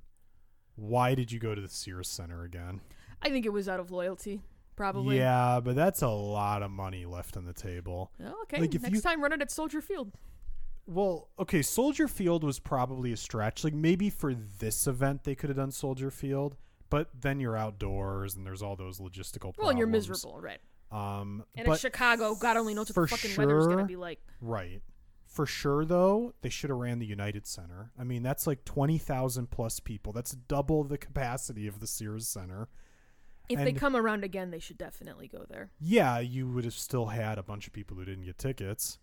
[0.75, 2.81] Why did you go to the Sears Center again?
[3.21, 4.41] I think it was out of loyalty,
[4.79, 5.17] probably.
[5.17, 8.11] Yeah, but that's a lot of money left on the table.
[8.25, 8.61] Oh, okay.
[8.61, 10.11] Like, if Next you- time, run it at Soldier Field.
[10.87, 13.63] Well, okay, Soldier Field was probably a stretch.
[13.63, 16.55] Like maybe for this event they could have done Soldier Field,
[16.89, 19.57] but then you're outdoors and there's all those logistical problems.
[19.59, 20.59] Well, and you're miserable, right?
[20.91, 22.33] Um, And it's Chicago.
[22.33, 24.19] God only knows what the fucking weather's gonna be like.
[24.41, 24.81] right.
[25.27, 27.91] For sure, though, they should have ran the United Center.
[27.99, 30.11] I mean, that's like twenty thousand plus people.
[30.11, 32.67] That's double the capacity of the Sears Center.
[33.49, 35.71] If they come around again, they should definitely go there.
[35.79, 38.99] Yeah, you would have still had a bunch of people who didn't get tickets.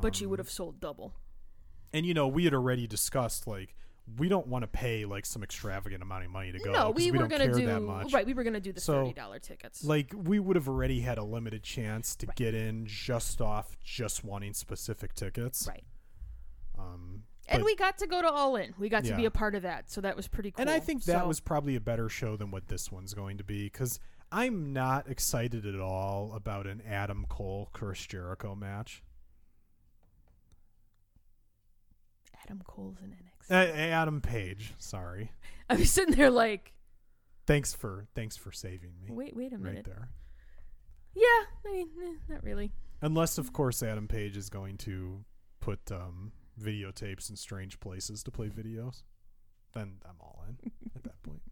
[0.00, 1.14] But you Um, would have sold double.
[1.92, 3.74] And you know, we had already discussed like
[4.18, 6.72] we don't want to pay like some extravagant amount of money to go.
[6.72, 8.12] no, we, we were gonna do that much.
[8.12, 8.26] right.
[8.26, 9.84] We were gonna do the So, thirty dollar tickets.
[9.84, 14.24] Like we would have already had a limited chance to get in just off just
[14.24, 15.66] wanting specific tickets.
[15.68, 15.84] right.
[16.78, 18.74] Um, and we got to go to All In.
[18.78, 19.28] We got to be Yeah.
[19.28, 20.60] a part of that, so that was pretty cool.
[20.62, 23.38] And I think that So- was probably a better show than what this one's going
[23.38, 24.00] to be because
[24.30, 29.02] I'm not excited at all about an Adam Cole Chris Jericho match.
[32.44, 33.50] Adam Cole's in NXT.
[33.50, 35.30] Uh, Adam Page, sorry.
[35.70, 36.72] I was sitting there like,
[37.46, 39.64] Thanks for thanks for saving me wait, wait a minute.
[39.64, 39.84] right minute.
[39.86, 40.08] there.
[41.14, 42.72] Yeah, I mean, eh, not really.
[43.00, 45.24] Unless of course Adam Page is going to
[45.60, 46.30] put um,
[46.60, 49.02] videotapes in strange places to play videos,
[49.74, 51.42] then I'm all in at that point.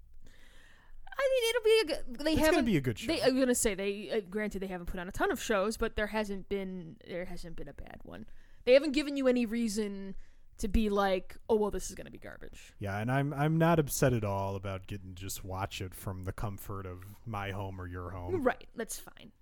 [1.20, 2.24] I mean, it'll be a good.
[2.24, 3.12] They it's gonna be a good show.
[3.12, 4.10] They, I'm gonna say they.
[4.10, 7.24] Uh, granted, they haven't put on a ton of shows, but there hasn't been there
[7.24, 8.26] hasn't been a bad one.
[8.64, 10.14] They haven't given you any reason
[10.58, 12.74] to be like, oh well, this is gonna be garbage.
[12.78, 16.24] Yeah, and I'm I'm not upset at all about getting to just watch it from
[16.24, 18.42] the comfort of my home or your home.
[18.42, 19.32] Right, that's fine.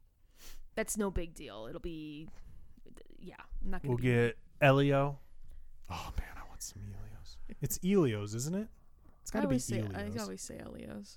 [0.74, 1.66] That's no big deal.
[1.68, 2.28] It'll be,
[3.18, 3.34] yeah.
[3.64, 3.90] I'm not gonna.
[3.90, 5.18] We'll be, get Elio.
[5.90, 7.36] Oh man, I want some Elios.
[7.60, 8.68] It's Elios, isn't it?
[9.22, 10.16] It's got to be always say Elios.
[10.18, 11.16] I always say Elios.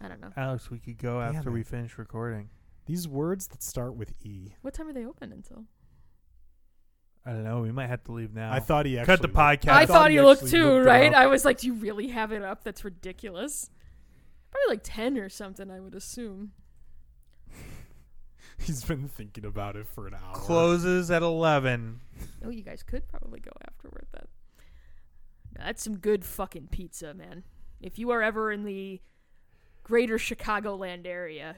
[0.00, 0.30] I don't know.
[0.36, 2.50] Alex, we could go Damn after we finish recording.
[2.86, 4.54] These words that start with E.
[4.62, 5.64] What time are they open until?
[7.26, 7.60] I don't know.
[7.60, 8.52] We might have to leave now.
[8.52, 9.68] I thought he actually cut the looked- podcast.
[9.72, 11.12] I, thought thought he you looked too, looked right?
[11.12, 11.18] up.
[11.20, 12.64] I was like, do you really have it up?
[12.64, 13.68] That's ridiculous.
[14.50, 16.52] Probably like ten or something, I would assume.
[18.66, 20.34] He's been thinking about it for an hour.
[20.34, 22.00] Closes at eleven.
[22.44, 24.24] Oh, you guys could probably go afterward then.
[25.56, 27.44] Now, that's some good fucking pizza, man.
[27.80, 29.00] If you are ever in the
[29.84, 31.56] greater Chicagoland area,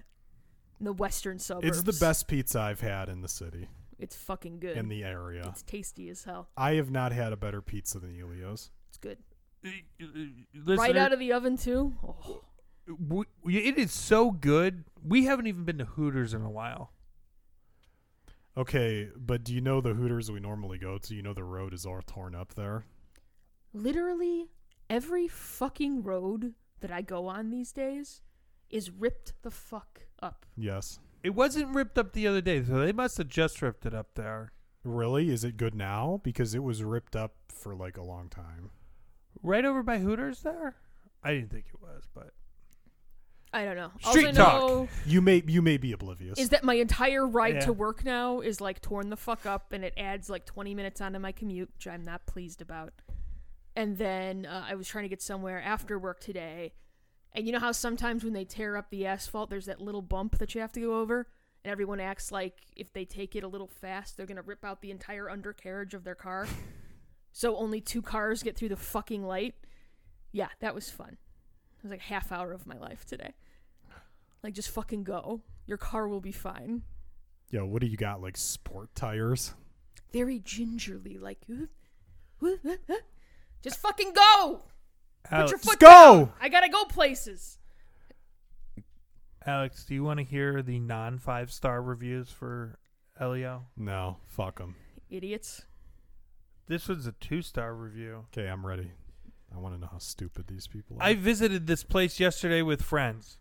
[0.78, 4.58] in the western suburbs, It's the best pizza I've had in the city, It's fucking
[4.60, 4.76] good.
[4.76, 5.44] in the area.
[5.48, 6.48] It's tasty as hell.
[6.56, 8.70] I have not had a better pizza than Elios.
[8.88, 9.18] It's good.
[9.64, 9.68] Uh,
[10.02, 10.06] uh,
[10.54, 11.94] listener, right out of the oven too.
[12.02, 12.42] Oh,
[12.86, 14.84] w- it is so good.
[15.04, 16.92] We haven't even been to Hooters in a while.
[18.56, 21.14] Okay, but do you know the Hooters we normally go to?
[21.14, 22.84] You know the road is all torn up there.
[23.72, 24.48] literally
[24.88, 28.22] every fucking road that I go on these days
[28.68, 30.46] is ripped the fuck up.
[30.56, 30.98] Yes.
[31.22, 34.14] It wasn't ripped up the other day, so they must have just ripped it up
[34.14, 34.52] there.
[34.82, 35.30] Really?
[35.30, 36.20] Is it good now?
[36.24, 38.70] Because it was ripped up for like a long time.
[39.42, 40.74] Right over by Hooters there?
[41.22, 42.32] I didn't think it was, but
[43.52, 43.90] I don't know.
[44.00, 44.60] Street All I talk.
[44.60, 46.38] know You may you may be oblivious.
[46.38, 47.60] is that my entire ride Yeah.
[47.62, 51.00] to work now is like torn the fuck up, and it adds like 20 minutes
[51.00, 52.92] onto my commute, which I'm not pleased about.
[53.74, 56.72] And then uh, I was trying to get somewhere after work today,
[57.32, 60.38] and you know how sometimes when they tear up the asphalt, there's that little bump
[60.38, 61.26] that you have to go over,
[61.64, 64.80] and everyone acts like if they take it a little fast, they're gonna rip out
[64.80, 66.46] the entire undercarriage of their car.
[67.32, 69.54] so only two cars get through the fucking light.
[70.32, 71.16] Yeah, that was fun.
[71.80, 73.32] It was like half hour of my life today.
[74.42, 75.40] Like just fucking go.
[75.66, 76.82] Your car will be fine.
[77.50, 78.20] Yo, what do you got?
[78.20, 79.54] Like sport tires?
[80.12, 81.64] Very gingerly, like "Uh,
[82.44, 82.94] uh, uh, uh."
[83.62, 84.62] just fucking go.
[85.24, 85.86] Put your foot go!
[85.86, 86.32] down.
[86.38, 87.56] I gotta go places.
[89.46, 92.78] Alex, do you want to hear the non five star reviews for
[93.18, 93.64] Elio?
[93.74, 94.76] No, fuck them.
[95.08, 95.64] Idiots.
[96.66, 98.26] This was a two star review.
[98.36, 98.92] Okay, I'm ready.
[99.54, 101.02] I want to know how stupid these people are.
[101.02, 103.38] I visited this place yesterday with friends.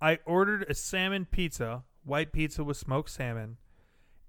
[0.00, 3.58] I ordered a salmon pizza, white pizza with smoked salmon.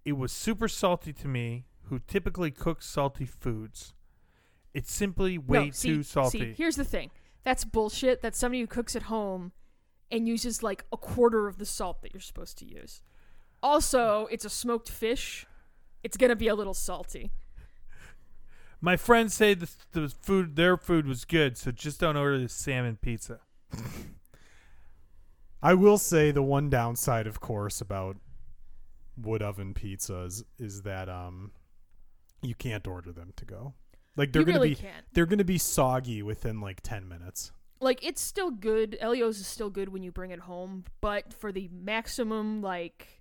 [0.03, 3.93] It was super salty to me, who typically cooks salty foods.
[4.73, 6.39] It's simply way no, see, too salty.
[6.39, 7.11] See, here's the thing.
[7.43, 8.21] That's bullshit.
[8.21, 9.51] That's somebody who cooks at home
[10.09, 13.01] and uses like a quarter of the salt that you're supposed to use.
[13.63, 15.45] Also, it's a smoked fish.
[16.03, 17.31] It's gonna be a little salty.
[18.81, 22.49] My friends say the, the food, their food was good, so just don't order the
[22.49, 23.39] salmon pizza.
[25.63, 28.17] I will say the one downside, of course, about
[29.15, 31.51] wood oven pizzas is that um
[32.41, 33.73] you can't order them to go.
[34.15, 35.05] Like they're you gonna really be can't.
[35.13, 37.51] they're gonna be soggy within like ten minutes.
[37.79, 38.97] like it's still good.
[38.99, 43.20] Elio's is still good when you bring it home, but for the maximum, like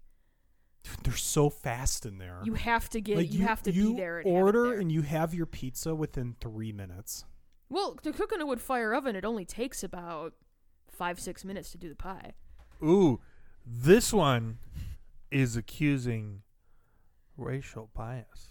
[1.03, 2.39] They're so fast in there.
[2.45, 4.18] you have to get, like you, have to you be there.
[4.18, 4.81] And order there.
[4.81, 7.24] and you have your pizza within three minutes.
[7.68, 10.35] well, to cook in a wood fire oven, it only takes about
[10.91, 12.33] five six minutes to do the pie.
[12.83, 13.20] Ooh,
[13.64, 14.59] this one
[15.31, 16.43] is accusing
[17.37, 18.49] racial bias.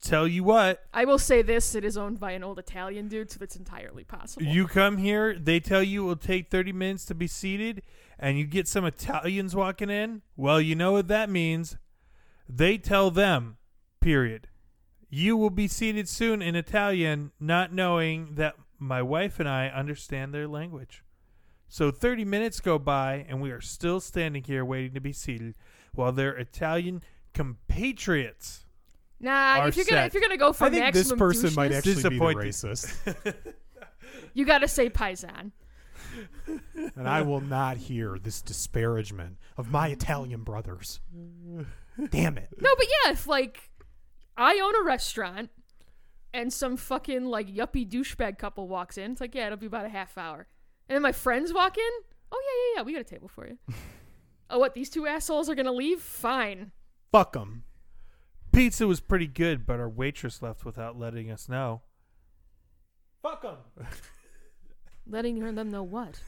[0.00, 3.32] Tell you what, I will say this: it is owned by an old Italian dude,
[3.32, 4.46] so that's entirely possible.
[4.46, 7.82] you come here, they tell you it will take 30 minutes to be seated,
[8.18, 10.22] and you get some Italians walking in.
[10.36, 11.76] Well, you know what that means.
[12.48, 13.58] They tell them,
[14.00, 14.48] period.
[15.10, 20.32] You will be seated soon in Italian, not knowing that my wife and I understand
[20.32, 21.02] their language.
[21.68, 25.54] So 30 minutes go by, and we are still standing here waiting to be seated
[25.92, 27.02] while their Italian
[27.34, 28.64] compatriots
[29.20, 31.72] Nah, if you're gonna if you're gonna go for I think this maximum person might
[31.72, 32.94] actually be the racist,
[34.34, 35.50] you gotta say paisan.
[36.74, 41.00] And I will not hear this disparagement of my Italian brothers.
[42.10, 42.48] Damn it!
[42.60, 43.70] No, but yeah, if like
[44.36, 45.50] I own a restaurant
[46.32, 49.86] and some fucking like yuppie douchebag couple walks in, it's like yeah, it'll be about
[49.86, 50.46] a half hour,
[50.88, 51.90] and then my friends walk in.
[52.30, 53.58] Oh yeah, yeah, yeah, we got a table for you.
[54.50, 54.74] oh, what?
[54.74, 56.00] These two assholes are gonna leave?
[56.00, 56.72] Fine.
[57.10, 57.64] Fuck them.
[58.52, 61.82] Pizza was pretty good, but our waitress left without letting us know.
[63.22, 63.56] Fuck them.
[65.08, 66.20] Letting her- them know what?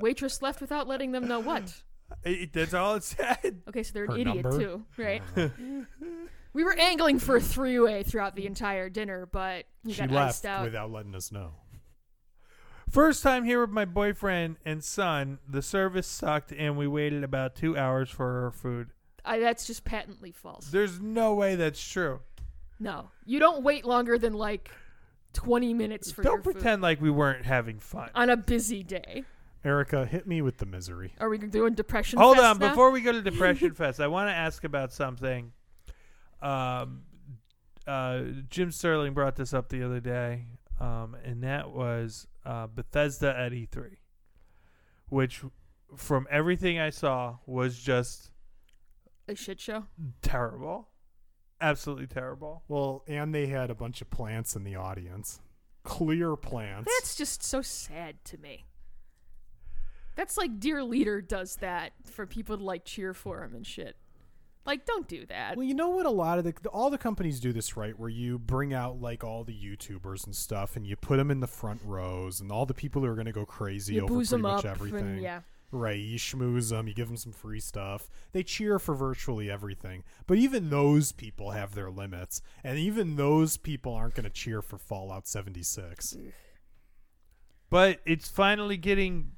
[0.00, 1.82] Waitress left without letting them know what?
[2.24, 3.62] It- that's all it said.
[3.68, 4.58] Okay, so they're an Her idiot number?
[4.58, 5.22] too, right?
[5.34, 5.48] Uh-huh.
[6.52, 10.28] we were angling for a three-way throughout the entire dinner, but you She got left
[10.28, 10.64] iced out.
[10.64, 11.54] without letting us know.
[12.90, 17.54] First time here with my boyfriend and son, the service sucked, and we waited about
[17.56, 18.90] two hours for our food.
[19.24, 20.66] I, that's just patently false.
[20.66, 22.20] There's no way that's true.
[22.78, 24.70] No, you don't wait longer than like
[25.32, 28.10] twenty minutes for Don't your food pretend like we weren't having fun.
[28.14, 29.24] on a busy day.
[29.64, 31.14] Erica, hit me with the misery.
[31.20, 32.18] Are we doing depression?
[32.18, 32.70] Hold fest on, now?
[32.70, 35.52] before we go to Depression Fest, I want to ask about something.
[36.40, 37.02] Um,
[37.86, 40.46] uh, Jim Sterling brought this up the other day,
[40.80, 43.98] um, and that was uh, Bethesda at E3,
[45.08, 45.42] which,
[45.96, 48.32] from everything I saw, was just
[49.28, 49.86] a shit show.
[50.22, 50.88] terrible,
[51.62, 52.62] absolutely terrible.
[52.68, 55.40] Well, and they had a bunch of plants in the audience.
[55.84, 56.90] Clear plants.
[56.98, 58.66] That's just so sad to me.
[60.14, 63.96] That's like Dear Leader does that for people to like cheer for him and shit.
[64.64, 65.56] Like, don't do that.
[65.56, 66.06] Well, you know what?
[66.06, 69.24] A lot of the all the companies do this right, where you bring out like
[69.24, 72.64] all the YouTubers and stuff, and you put them in the front rows, and all
[72.64, 75.00] the people who are going to go crazy you over pretty them much up, everything.
[75.00, 75.40] and yeah.
[75.74, 78.10] Right, you schmooze them, you give them some free stuff.
[78.32, 83.56] They cheer for virtually everything, but even those people have their limits, and even those
[83.56, 86.14] people aren't going to cheer for Fallout 76.
[87.70, 89.32] But it's finally getting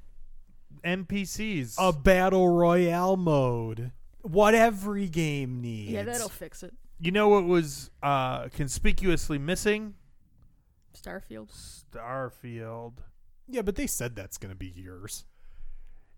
[0.83, 1.75] NPCs.
[1.79, 5.93] A battle royale mode, what every game needs.
[5.93, 6.73] Yeah, that'll fix it.
[6.99, 9.93] you know what was uh, conspicuously missing?
[11.01, 11.49] Starfield.
[11.93, 12.97] Starfield.
[13.47, 15.23] Yeah, but they said that's going to be years.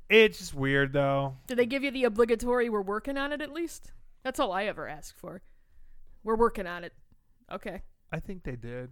[0.09, 1.35] It's just weird though.
[1.47, 3.91] Did they give you the obligatory we're working on it at least?
[4.23, 5.41] That's all I ever ask for.
[6.23, 6.93] We're working on it.
[7.51, 7.81] Okay.
[8.11, 8.89] I think they did,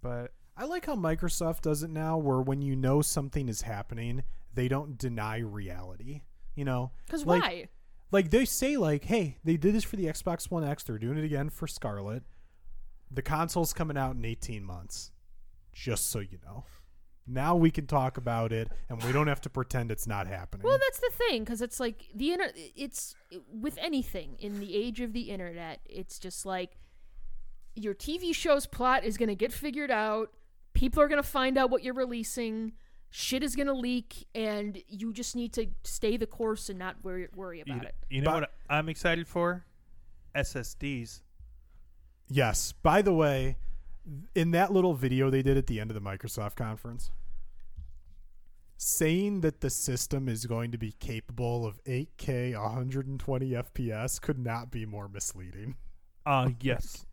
[0.00, 4.22] but I like how Microsoft does it now, where when you know something is happening,
[4.54, 6.22] they don't deny reality.
[6.54, 7.68] You know, Because Like- why?
[8.12, 10.84] like they say, like, "Hey, they did this for the Xbox One X.
[10.84, 12.22] They're doing it again for Scarlett.
[13.10, 15.10] The console's coming out in 18 months.
[15.72, 16.64] Just so you know."
[17.26, 20.64] Now we can talk about it, and we don't have to pretend it's not happening.
[20.64, 22.50] Well, that's the thing, because it's like the inter.
[22.76, 23.14] It's
[23.52, 25.80] with anything in the age of the internet.
[25.86, 26.78] It's just like
[27.76, 30.30] your TV show's plot is going to get figured out.
[30.74, 32.72] People are going to find out what you're releasing.
[33.10, 36.96] Shit is going to leak, and you just need to stay the course and not
[37.04, 37.94] worry, worry you, about it.
[38.10, 39.64] you know But- what I'm excited for?
[40.34, 41.20] SSDs.
[42.28, 42.72] Yes.
[42.72, 43.58] By the way,
[44.34, 47.10] in that little video they did at the end of the Microsoft conference,
[48.76, 54.70] saying that the system is going to be capable of 8K 120 FPS could not
[54.70, 55.76] be more misleading.
[56.26, 57.06] Uh yes.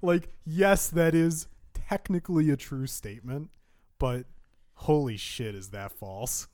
[0.00, 3.50] Like, yes, that is technically a true statement,
[3.98, 4.26] but
[4.74, 6.48] holy shit, is that false?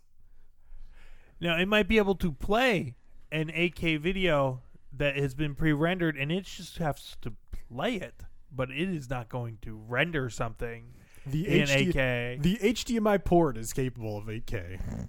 [1.40, 2.94] Now it might be able to play
[3.30, 4.62] an 8K video
[4.92, 7.32] that has been pre-rendered, and it just has to
[7.68, 8.22] play it,
[8.54, 10.94] but it is not going to render something
[11.26, 12.42] The in HD 8K.
[12.42, 15.08] The HDMI port is capable of 8K.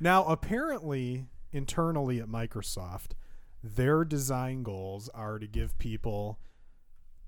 [0.00, 3.10] now, apparently, internally at Microsoft,
[3.62, 6.38] their design goals are to give people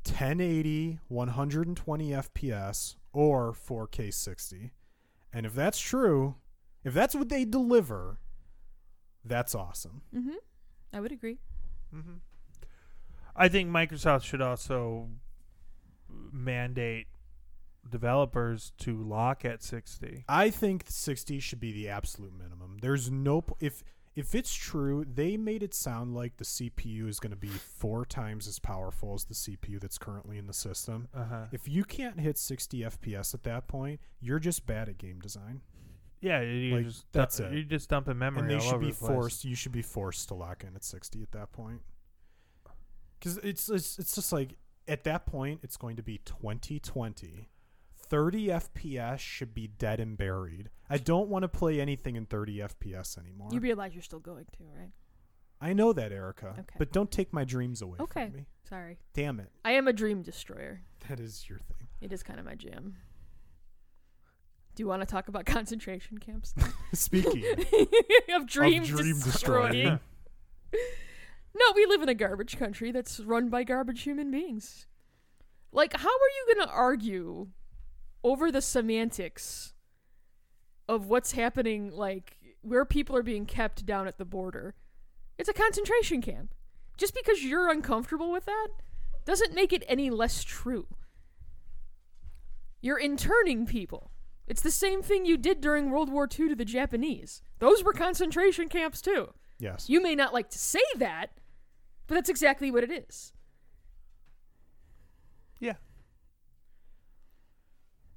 [0.07, 4.73] 1080, 120 FPS, or 4K 60.
[5.33, 6.37] And if that's true,
[6.85, 8.19] if that's what they deliver,
[9.25, 10.03] that's awesome.
[10.15, 10.35] Mm-hmm.
[10.93, 11.39] I would agree.
[11.95, 12.19] Mhm.
[13.37, 15.09] I think Microsoft should also
[16.33, 17.07] mandate
[17.89, 20.25] developers to lock at 60.
[20.29, 22.79] I think 60 should be the absolute minimum.
[22.81, 23.83] There's no p- if
[24.17, 28.05] if it's true, they made it sound like the CPU is going to be four
[28.05, 31.09] times as powerful as the CPU that's currently in the system.
[31.13, 31.47] Uh-huh.
[31.51, 35.63] If you can't hit 60 FPS at that point, you're just bad at game design.
[36.21, 37.57] Yeah, you Like, just that's dump, it.
[37.57, 39.11] You just dump a memory and they all should over be the place.
[39.11, 39.45] forced.
[39.45, 41.81] You should be forced to lock in at 60 at that point.
[43.25, 44.57] Because it's, it's it's just like
[44.87, 47.49] at that point, it's going to be 2020.
[48.07, 50.69] 30 FPS should be dead and buried.
[50.91, 53.49] I don't want to play anything in 30 FPS anymore.
[53.51, 54.91] You realize you're still going to, right?
[55.59, 56.49] I know that, Erica.
[56.59, 56.75] Okay.
[56.79, 58.27] But don't take my dreams away Okay.
[58.27, 58.47] from me.
[58.69, 58.99] Sorry.
[59.15, 59.51] Damn it.
[59.65, 60.83] I am a dream destroyer.
[61.09, 61.89] That is your thing.
[62.03, 62.97] It is kind of my jam.
[64.75, 66.55] Do you want to talk about concentration camps?
[66.93, 67.43] Speaking
[68.35, 69.73] of dream, of dream destroying.
[69.73, 70.01] destroying.
[71.55, 74.87] No, we live in a garbage country that's run by garbage human beings.
[75.71, 77.49] Like, how are you going to argue
[78.23, 79.75] over the semantics
[80.89, 84.75] of what's happening, like, where people are being kept down at the border?
[85.39, 86.55] It's a concentration camp.
[86.97, 88.69] Just because you're uncomfortable with that
[89.25, 90.87] doesn't make it any less true.
[92.81, 94.11] You're interning people.
[94.47, 97.43] It's the same thing you did during World War II to the Japanese.
[97.59, 99.33] Those were concentration camps, too.
[99.59, 99.89] Yes.
[99.89, 101.31] You may not like to say that,
[102.07, 103.33] but that's exactly what it is.
[105.61, 105.75] Yeah.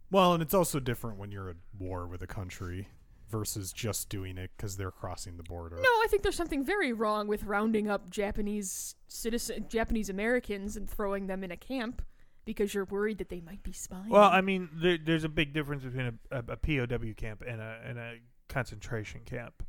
[0.09, 2.87] Well, and it's also different when you're at war with a country
[3.29, 5.75] versus just doing it because they're crossing the border.
[5.75, 10.89] No, I think there's something very wrong with rounding up Japanese citizen Japanese Americans and
[10.89, 12.01] throwing them in a camp
[12.45, 14.09] because you're worried that they might be spying.
[14.09, 17.59] Well, I mean, there, there's a big difference between a, a, a POW camp and
[17.59, 18.13] a and a
[18.47, 19.63] concentration camp.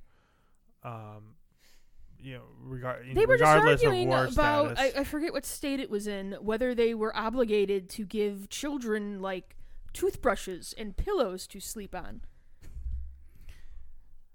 [0.85, 1.35] Um,
[2.21, 4.97] you know, regard they were just regardless arguing of war about status.
[4.97, 9.21] I, I forget what state it was in whether they were obligated to give children
[9.23, 9.57] like
[9.93, 12.21] toothbrushes and pillows to sleep on.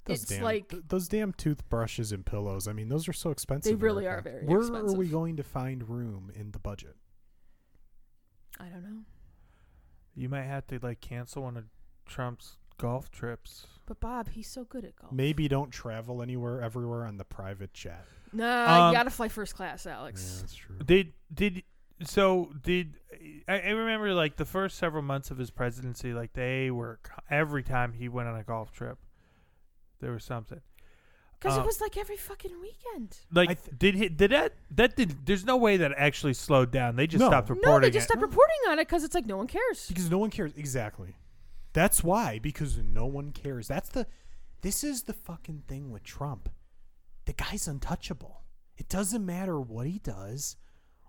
[0.05, 2.67] Those it's damn, like- th- those damn toothbrushes and pillows.
[2.67, 3.79] I mean, those are so expensive.
[3.79, 4.29] They really Erica.
[4.29, 4.71] are very expensive.
[4.73, 6.97] Where are we going to find room in the budget?
[8.59, 9.01] I don't know.
[10.15, 11.65] you might have to like cancel one of
[12.05, 13.67] Trump's golf trips.
[13.85, 15.11] But Bob, he's so good at golf.
[15.11, 18.05] Maybe don't travel anywhere, everywhere on the private jet.
[18.31, 20.39] Nah, Um, you gotta fly first class, Yeah, Alex.
[20.41, 20.77] that's true.
[20.83, 21.63] Did did
[22.03, 22.95] so did
[23.47, 26.99] I, I remember like the first several months of his presidency, like they were
[27.29, 28.97] every time he went on a golf trip,
[29.99, 30.61] there was something.
[31.39, 33.17] Because Uh, it was like every fucking weekend.
[33.31, 36.95] Like th- did he did that that did there's no way that actually slowed down.
[36.95, 37.27] They just No.
[37.27, 38.07] stopped reporting No, they just it.
[38.13, 39.87] stopped reporting on it because it's like no one cares.
[39.89, 40.53] Because no one cares.
[40.55, 41.13] Exactly.
[41.73, 42.39] That's why.
[42.39, 43.67] Because no one cares.
[43.67, 44.07] That's the.
[44.61, 46.49] This is the fucking thing with Trump.
[47.25, 48.43] The guy's untouchable.
[48.77, 50.55] It doesn't matter what he does,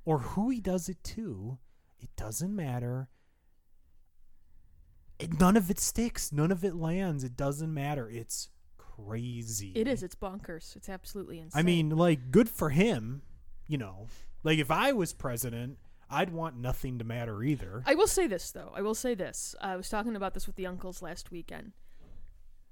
[0.05, 1.59] or who he does it to.
[2.01, 3.09] It doesn't matter.
[5.19, 6.33] It, none of it sticks.
[6.33, 7.25] None of it lands.
[7.25, 8.11] It doesn't matter.
[8.11, 9.73] It's crazy.
[9.75, 10.03] It is.
[10.03, 10.77] It's bonkers.
[10.77, 11.59] It's absolutely insane.
[11.59, 13.23] I mean, like, good for him.
[13.67, 14.09] You know,
[14.43, 15.79] like if I was president,
[16.11, 17.83] I'd want nothing to matter either.
[17.87, 18.73] I will say this though.
[18.75, 19.55] I will say this.
[19.61, 21.73] I was talking about this with the uncles last weekend.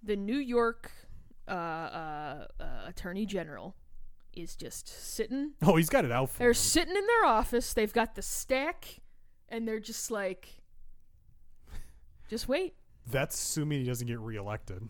[0.03, 0.91] The New York
[1.49, 3.77] uh, uh, uh, Attorney General
[4.33, 5.53] is just sitting.
[5.63, 6.55] oh, he's got it out for They're him.
[6.55, 7.75] sitting in their office.
[7.75, 9.01] They've got the stack,
[9.49, 10.49] and they're just like,
[12.29, 12.75] just wait.
[13.11, 14.89] That's assuming he doesn't get reelected.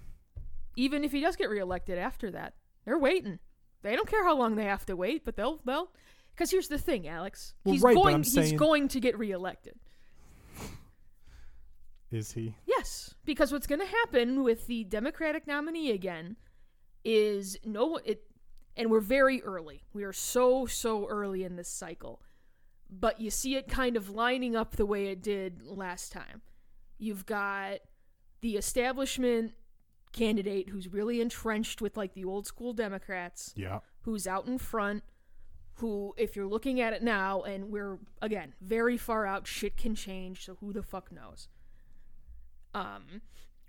[0.76, 3.38] Even if he does get reelected after that, they're waiting.
[3.82, 5.90] They don't care how long they have to wait, but they'll they'll.
[6.34, 7.54] Because here's the thing, Alex.
[7.64, 8.18] Well, he's right, going.
[8.18, 9.74] He's saying- going to get reelected.
[12.10, 12.54] Is he?
[12.66, 16.36] Yes, because what's going to happen with the Democratic nominee again
[17.04, 18.24] is no it
[18.76, 19.82] and we're very early.
[19.94, 22.20] We are so so early in this cycle.
[22.90, 26.42] But you see it kind of lining up the way it did last time.
[26.98, 27.78] You've got
[28.42, 29.52] the establishment
[30.12, 33.78] candidate who's really entrenched with like the old school Democrats Yeah.
[34.02, 35.02] who's out in front
[35.82, 39.96] who if you're looking at it now and we're again very far out shit can
[39.96, 41.48] change so who the fuck knows?
[42.72, 43.20] Um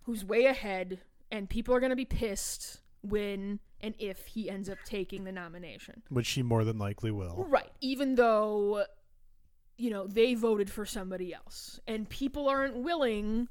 [0.03, 0.99] who's way ahead
[1.31, 6.03] and people are to be pissed when and if he ends up taking the nomination.
[6.09, 7.47] Which he more than likely will.
[7.49, 8.85] right even though
[9.77, 11.79] you know they voted for somebody else.
[11.87, 13.47] And people aren't willing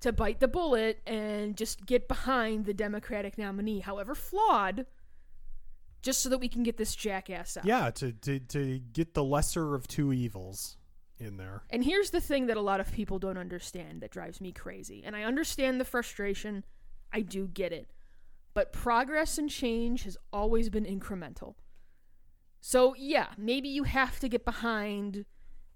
[0.00, 4.86] to bite the bullet and just get behind the democratic nominee however flawed
[6.02, 9.24] just so that we can get this jackass out Yeah, to, to to get the
[9.24, 10.76] lesser of two evils
[11.18, 11.62] in there.
[11.70, 15.02] And here's the thing that a lot of people don't understand that drives me crazy.
[15.04, 16.64] And I understand the frustration.
[17.12, 17.90] I do get it.
[18.54, 21.54] But progress and change has always been incremental.
[22.60, 25.24] So, yeah, maybe you have to get behind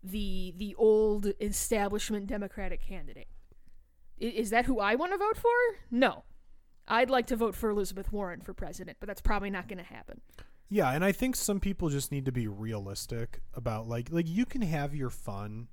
[0.02, 3.28] the the old establishment Democratic candidate.
[4.20, 5.50] I- Is that who I want to vote for?
[5.90, 6.24] No.
[6.88, 9.84] I'd like to vote for Elizabeth Warren for president, but that's probably not going to
[9.84, 10.20] happen.
[10.68, 14.46] Yeah, and I think some people just need to be realistic about like like you
[14.46, 15.68] can have your fun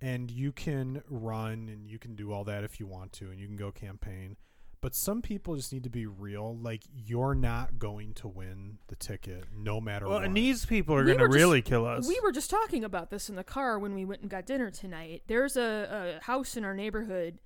[0.00, 3.40] and you can run and you can do all that if you want to and
[3.40, 4.36] you can go campaign.
[4.82, 6.54] But some people just need to be real.
[6.54, 10.24] Like you're not going to win the ticket no matter Well, what.
[10.24, 12.06] and these people are We going to really kill us.
[12.06, 14.70] We were just talking about this in the car when we went and got dinner
[14.70, 15.22] tonight.
[15.28, 17.38] There's a, a house in our neighborhood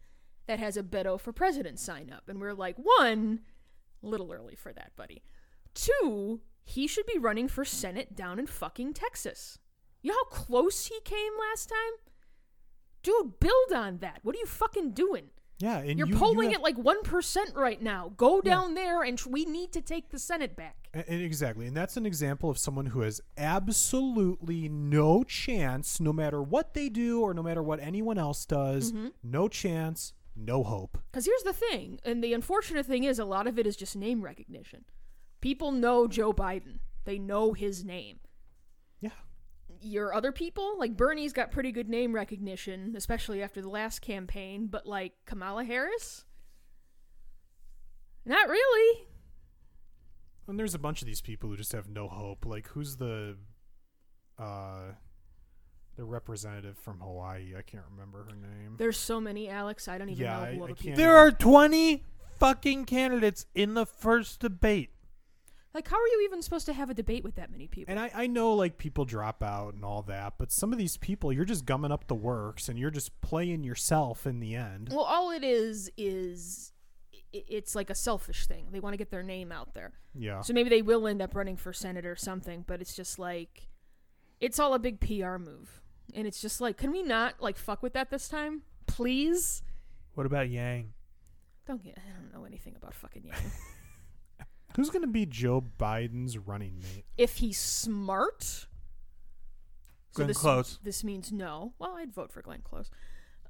[0.50, 2.28] that has a Beto for President sign up.
[2.28, 3.38] And we're like, one,
[4.02, 5.22] a little early for that, buddy.
[5.74, 9.60] Two, he should be running for Senate down in fucking Texas.
[10.02, 12.00] You know how close he came last time?
[13.04, 14.18] Dude, build on that.
[14.24, 15.26] What are you fucking doing?
[15.60, 18.12] Yeah, and You're you, you polling have- at like 1% right now.
[18.16, 18.50] Go Yeah.
[18.50, 20.88] down there and we need to take the Senate back.
[20.94, 26.12] A- and exactly, and that's an example of someone who has absolutely no chance, no
[26.12, 28.90] matter what they do or no matter what anyone else does.
[28.90, 29.08] Mm-hmm.
[29.22, 30.98] No chance, no hope.
[31.10, 33.96] Because here's the thing, and the unfortunate thing is, a lot of it is just
[33.96, 34.84] name recognition.
[35.40, 38.20] People know Joe Biden, they know his name.
[39.00, 39.10] Yeah,
[39.80, 44.66] Your other people, like Bernie's got pretty good name recognition, especially after the last campaign,
[44.66, 46.24] but like Kamala Harris?
[48.26, 49.06] Not really.
[50.46, 52.44] and there's a bunch of these people who just have no hope.
[52.44, 53.36] Like, who's the,
[54.38, 54.92] uh,
[55.96, 57.54] the representative from Hawaii?
[57.56, 58.76] I can't remember her name.
[58.78, 60.96] There's so many, Alex, I don't even Yeah, know I- who I other can't people
[60.96, 62.04] There are 20
[62.38, 64.90] fucking candidates in the first debate.
[65.72, 67.92] Like, how are you even supposed to have a debate with that many people?
[67.92, 70.96] And I, I know like people drop out and all that, but some of these
[70.96, 74.88] people, you're just gumming up the works and you're just playing yourself in the end.
[74.90, 76.72] Well, all it is is
[77.32, 78.66] it's like a selfish thing.
[78.72, 79.92] They want to get their name out there.
[80.12, 80.40] Yeah.
[80.40, 83.68] So maybe they will end up running for senate or something, but it's just like
[84.40, 85.80] it's all a big PR move.
[86.14, 88.62] And it's just like, can we not like fuck with that this time?
[88.86, 89.62] Please?
[90.14, 90.92] What about Yang?
[91.66, 93.36] Don't get I don't know anything about fucking Yang.
[94.76, 97.04] Who's going to be Joe Biden's running mate?
[97.16, 98.66] if he's smart
[100.14, 100.78] Glenn this, Close.
[100.82, 101.72] This means no.
[101.78, 102.90] Well, I'd vote for Glenn Close.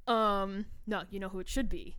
[0.07, 1.97] Um, no, you know who it should be?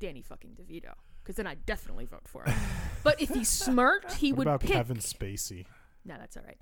[0.00, 0.92] Danny fucking DeVito.
[1.22, 2.54] Because then I'd definitely vote for him.
[3.04, 4.72] but if he's smart, he What would about pick.
[4.72, 5.66] Kevin Spacey?
[6.04, 6.58] No, that's all right.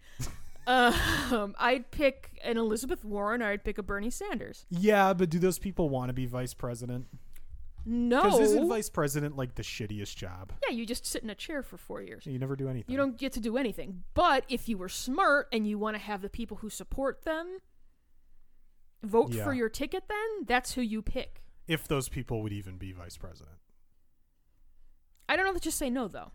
[0.66, 4.66] Um, I'd pick an Elizabeth Warren or I'd pick a Bernie Sanders.
[4.70, 7.06] Yeah, but do those people want to be vice president?
[7.86, 8.22] No.
[8.22, 10.52] Because isn't vice president like the shittiest job?
[10.66, 12.24] yeah, you just sit in a chair for four years.
[12.26, 12.90] You never do anything.
[12.90, 14.04] You don't get to do anything.
[14.14, 17.58] But if you were smart and you want to have the people who support them
[19.02, 19.44] vote Yeah.
[19.44, 21.42] for your ticket, then that's who you pick.
[21.68, 23.56] If those people would even be vice president.
[25.28, 25.58] I don't know.
[25.58, 26.32] Just say no though,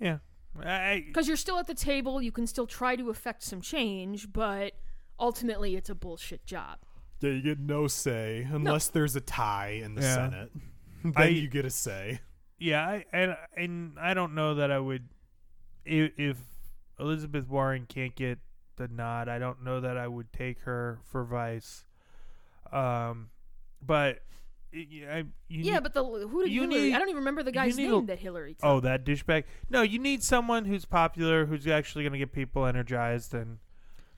[0.00, 0.18] Yeah.
[0.60, 2.20] I, because you're still at the table.
[2.20, 4.72] You can still try to affect some change, but
[5.18, 6.78] ultimately, it's a bullshit job.
[7.20, 10.14] Yeah, you get no say unless there's a tie in the Yeah.
[10.14, 10.50] Senate.
[11.04, 12.20] then I- you get a say.
[12.58, 15.08] yeah, I, and and I don't know that I would
[15.84, 16.36] if, if
[17.00, 18.38] Elizabeth Warren can't get
[18.76, 21.84] the nod, I don't know that I would take her for vice.
[22.72, 23.30] Um
[23.84, 24.20] but
[24.74, 26.80] I, you yeah, need- but the who did you Hillary?
[26.80, 28.54] need- I don't even remember the guy's name a- that Hillary.
[28.54, 28.64] Took.
[28.64, 29.44] Oh, that douchebag.
[29.68, 33.58] No, you need someone who's popular, who's actually going to get people energized, and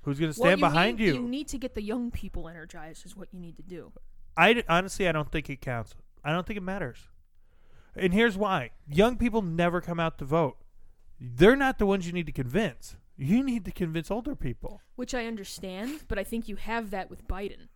[0.02, 1.14] who's going to Well, stand behind need, you.
[1.14, 3.05] You need to get the young people energized.
[3.05, 3.93] Is what you need to do.
[4.36, 5.94] I honestly, I don't think it counts.
[6.24, 7.09] I don't think it matters.
[7.97, 10.59] And here's why: young people never come out to vote.
[11.20, 12.97] They're not the ones you need to convince.
[13.16, 14.81] You need to convince older people.
[14.97, 17.68] Which I understand, but I think you have that with Biden.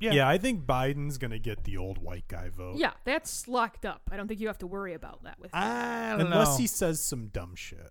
[0.00, 0.12] Yeah.
[0.12, 0.28] Yeah.
[0.28, 2.76] I think Biden's gonna get the old white guy vote.
[2.76, 4.02] Yeah, that's locked up.
[4.10, 5.52] I don't think you have to worry about that with.
[5.54, 5.60] him.
[5.62, 6.56] I don't Unless know.
[6.58, 7.90] he says some dumb shit.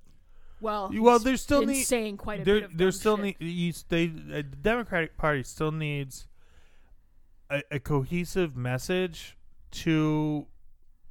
[0.62, 3.16] well, well, there's still been need- saying quite a there, bit of there dumb still
[3.18, 3.40] shit.
[3.40, 6.28] need you, they, uh, the Democratic Party still needs
[7.50, 9.38] a, a cohesive message
[9.72, 10.48] to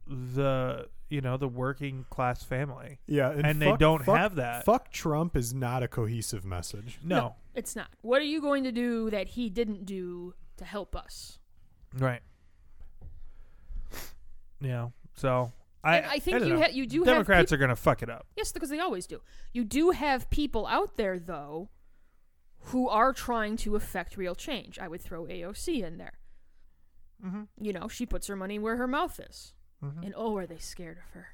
[0.07, 2.99] the you know the working class family.
[3.07, 4.65] Yeah, and, And they don't fuck- have that.
[4.65, 6.99] Fuck Trump is not a cohesive message.
[7.03, 7.89] No, It's not.
[8.03, 11.39] What are you going to do that he didn't do to help us?
[11.99, 12.21] right?
[14.61, 14.89] Yeah.
[15.15, 15.53] so
[15.85, 16.61] I And I think don't you know.
[16.63, 18.27] ha- you do have Democrats peop- are going to fuck it up.
[18.37, 19.21] Yes, because they always do.
[19.53, 21.71] You do have people out there though
[22.65, 24.79] who are trying to affect real change.
[24.79, 26.19] I would throw AOC in there.
[27.25, 27.43] Mm-hmm.
[27.65, 29.55] You know, she puts her money where her mouth is.
[29.83, 30.05] Mhm.
[30.05, 31.29] And oh, are they scared of her?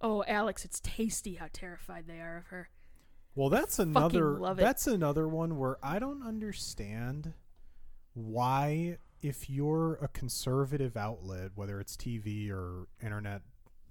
[0.00, 2.70] Oh, Alex, it's tasty how terrified they are of her.
[3.34, 7.34] Well, that's another love that's another one where I don't understand
[8.16, 13.42] why if you're a conservative outlet, whether it's TV or internet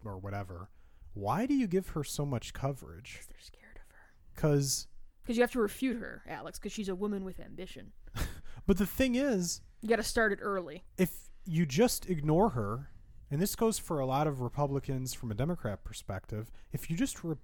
[0.04, 0.70] or whatever,
[1.14, 3.16] why do you give her so much coverage?
[3.18, 4.32] 'Cause they're scared of her.
[4.36, 4.88] Cuz
[5.24, 7.92] Because you have to refute her, Alex, because she's a woman with ambition.
[8.66, 10.84] but the thing is, You got to start it early.
[10.98, 12.90] if you just ignore her,
[13.32, 17.24] and this goes for a lot of Republicans from a Democrat perspective, if you just
[17.24, 17.36] re-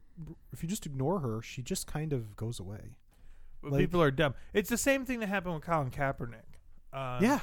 [0.52, 2.98] if you just ignore her, she just kind of goes away.
[3.64, 4.36] Like- people are dumb.
[4.54, 6.51] It's the same thing that happened with Colin Kaepernick.
[6.94, 7.40] Um, yeah.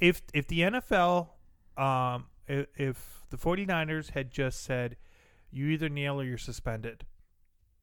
[0.00, 1.28] if if the NFL
[1.76, 4.96] um if, if the 49ers had just said
[5.50, 7.04] you either kneel or you're suspended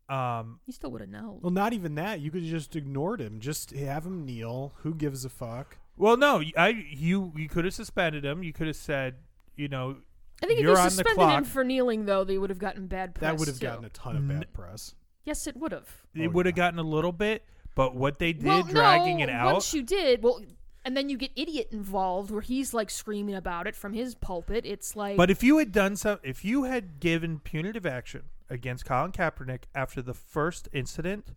[0.09, 1.39] um You still would have known.
[1.41, 2.19] Well, not even that.
[2.19, 3.39] You could have just ignored him.
[3.39, 4.73] Just have him kneel.
[4.83, 5.77] Who gives a fuck?
[5.97, 9.15] well no I you you could have suspended him you could have said
[9.57, 9.97] you know
[10.41, 11.45] I think if You're you on the suspended him clock.
[11.45, 13.29] for kneeling, though, they would have gotten bad press.
[13.29, 13.65] That would have too.
[13.67, 14.95] gotten a ton of bad press.
[15.23, 15.87] Yes, it would have.
[16.15, 16.63] It Oh, would have yeah.
[16.63, 17.45] gotten a little bit,
[17.75, 19.53] but what they did, well, dragging no, it out.
[19.53, 20.41] Once you did, well,
[20.83, 24.65] and then you get idiot involved, where he's like screaming about it from his pulpit.
[24.65, 28.85] It's like, But if you had done some, if you had given punitive action against
[28.85, 31.33] Colin Kaepernick after the first incident,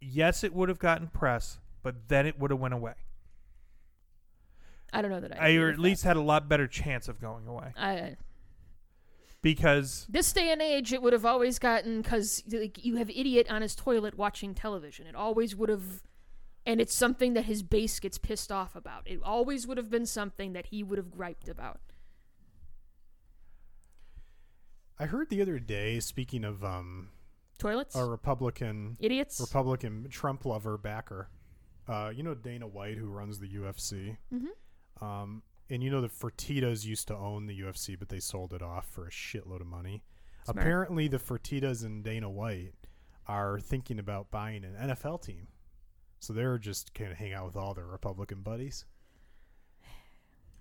[0.00, 2.94] yes, it would have gotten press, but then it would have went away.
[4.92, 5.52] I don't know that I.
[5.52, 5.82] I, or at that.
[5.82, 8.16] least had a lot better chance of going away I,
[9.40, 13.46] because this day and age, it would have always gotten because like, you have idiot
[13.50, 15.06] on his toilet watching television.
[15.06, 16.02] It always would have,
[16.64, 19.02] and it's something that his base gets pissed off about.
[19.06, 21.80] It always would have been something that he would have griped about.
[24.98, 27.08] I heard the other day, speaking of um,
[27.58, 29.40] Toilets, a Republican idiots.
[29.40, 31.28] Republican Trump lover backer,
[31.88, 35.04] uh, you know Dana White who runs the UFC, mm-hmm.
[35.04, 38.62] um, and you know the Fertitas used to own the UFC, but they sold it
[38.62, 40.04] off for a shitload of money.
[40.44, 40.58] Smart.
[40.58, 42.74] Apparently, the Fertitas and Dana White
[43.26, 45.48] are thinking about buying an NFL team,
[46.22, 48.84] so they're just gonna hang out with all their Republican buddies.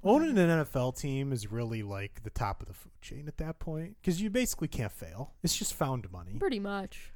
[0.03, 3.59] Owning an NFL team is really like the top of the food chain at that
[3.59, 5.33] point because you basically can't fail.
[5.43, 7.11] It's just found money Pretty much.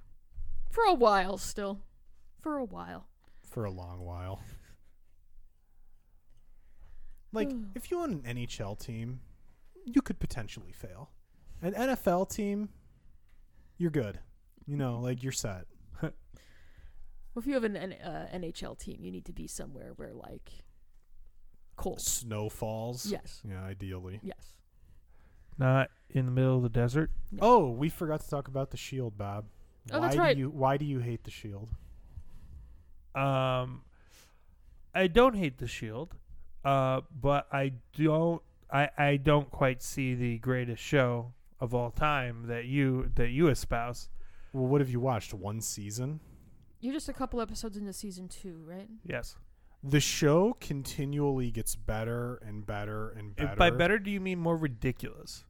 [0.69, 1.79] For a while, still.
[2.39, 3.07] For a while.
[3.49, 4.39] for a long while.
[7.33, 9.19] Like, if you own an NHL team,
[9.83, 11.09] you could potentially fail.
[11.61, 12.69] An NFL team,
[13.77, 14.19] you're good.
[14.65, 15.65] You know, like you're set.
[17.35, 20.13] Well, if you have an, an uh, NHL team, you need to be somewhere where,
[20.13, 20.51] like,
[21.75, 21.99] cold.
[21.99, 23.05] Snow falls.
[23.05, 23.41] Yes.
[23.47, 24.21] Yeah, ideally.
[24.23, 24.53] Yes.
[25.57, 27.11] not in the middle of the desert.
[27.41, 29.45] Oh, we forgot to talk about the shield, Bob.
[29.91, 30.33] Oh, why that's right.
[30.35, 31.69] Do you, why do you hate the shield?
[33.13, 33.81] Um,
[34.93, 36.15] I don't hate the Shield,
[36.63, 38.41] uh, but I don't.
[38.71, 43.47] I, I don't quite see the greatest show of all time that you that you
[43.47, 44.09] espouse.
[44.53, 45.33] Well, what have you watched?
[45.33, 46.19] One season?
[46.79, 48.87] You're just a couple episodes into season two, right?
[49.03, 49.35] Yes.
[49.83, 53.51] The show continually gets better and better and better.
[53.53, 55.43] If by better, do you mean more ridiculous?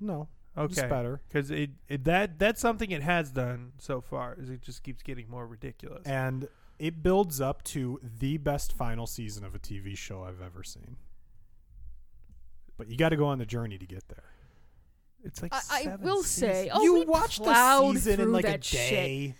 [0.00, 0.74] No, Okay.
[0.74, 1.20] just better.
[1.28, 5.02] Because it, it that that's something it has done so far is it just keeps
[5.02, 6.06] getting more ridiculous.
[6.06, 6.48] and
[6.78, 10.96] it builds up to the best final season of a TV show I've ever seen.
[12.76, 14.24] But you got to go on the journey to get there.
[15.24, 18.58] it's like I, I seven will say, oh, you watched the season in like a
[18.58, 19.26] day.
[19.28, 19.34] shit.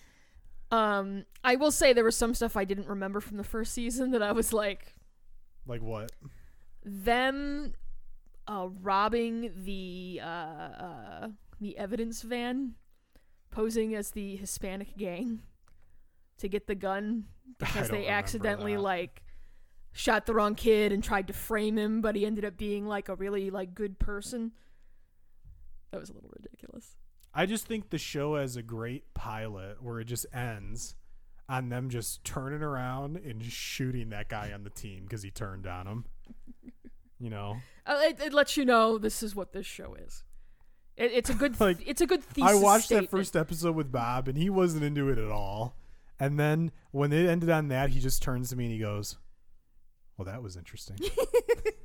[0.73, 4.11] Um, I will say there was some stuff I didn't remember from the first season
[4.13, 4.95] that I was like,
[5.67, 6.11] Like what?
[6.85, 7.75] them
[8.49, 11.29] uh, robbing the uh, uh,
[11.61, 12.75] the evidence van,
[13.51, 15.43] posing as the Hispanic gang
[16.39, 17.25] to get the gun
[17.59, 18.81] because they accidentally that.
[18.81, 19.23] like
[19.93, 23.11] shot the wrong kid and tried to frame him, but he ended up being like
[23.11, 24.53] a really like good person.
[25.91, 26.97] That was a little ridiculous.
[27.35, 30.95] I just think the show has a great pilot where it just ends
[31.49, 35.67] on them just turning around and shooting that guy on the team because he turned
[35.67, 36.05] on him.
[37.19, 37.57] You know,
[37.87, 40.25] Uh, it, it lets you know this is what this show is.
[40.97, 43.11] It, it's a good Like, it's a good thesis I watched statement.
[43.11, 45.77] that first episode with Bob and he wasn't into it at all.
[46.21, 49.17] And then when it ended on that, he just turns to me and he goes,
[50.17, 50.99] "Well, that was interesting."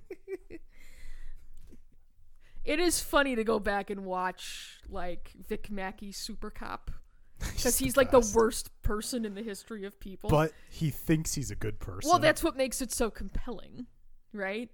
[2.68, 6.92] It is funny to go back and watch like Vic Mackey Super Cop
[7.40, 10.30] because he's, the like the worst person in the history of people.
[10.30, 12.10] But he thinks he's a good person.
[12.10, 13.86] well, that's what makes it so compelling,
[14.34, 14.70] right?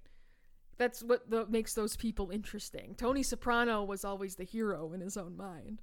[0.76, 2.96] That's what the, makes those people interesting.
[2.96, 5.80] Tony Soprano was always the hero in his own mind.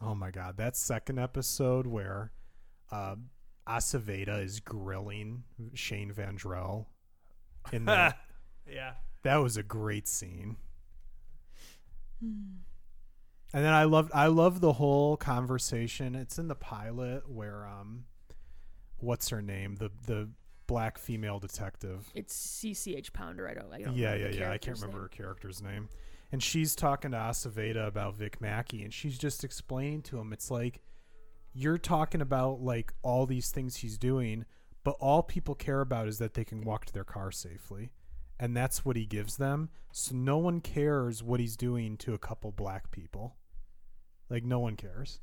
[0.00, 2.32] Oh my god, that second episode where
[2.90, 3.16] uh,
[3.68, 5.44] Aceveda is grilling
[5.74, 6.86] Shane Vendrell
[7.72, 8.14] in the
[8.66, 8.92] yeah.
[9.22, 10.56] that was a great scene.
[12.22, 16.14] And then I loved I love the whole conversation.
[16.14, 18.04] It's in the pilot where um
[18.98, 19.76] what's her name?
[19.76, 20.28] The the
[20.66, 22.08] black female detective.
[22.14, 23.48] It's CCH Pounder.
[23.48, 23.72] I don't.
[23.72, 24.50] I don't Yeah, yeah, yeah.
[24.52, 25.02] I can't remember name.
[25.02, 25.88] her character's name.
[26.32, 30.48] And she's talking to Aceveda about Vic Mackey, and she's just explaining to him, it's
[30.48, 30.80] like
[31.52, 34.44] you're talking about like all these things he's doing,
[34.84, 37.90] but all people care about is that they can walk to their car safely.
[38.42, 39.68] And that's what he gives them.
[39.92, 43.36] So no one cares what he's doing to a couple black people.
[44.30, 45.20] Like no one cares.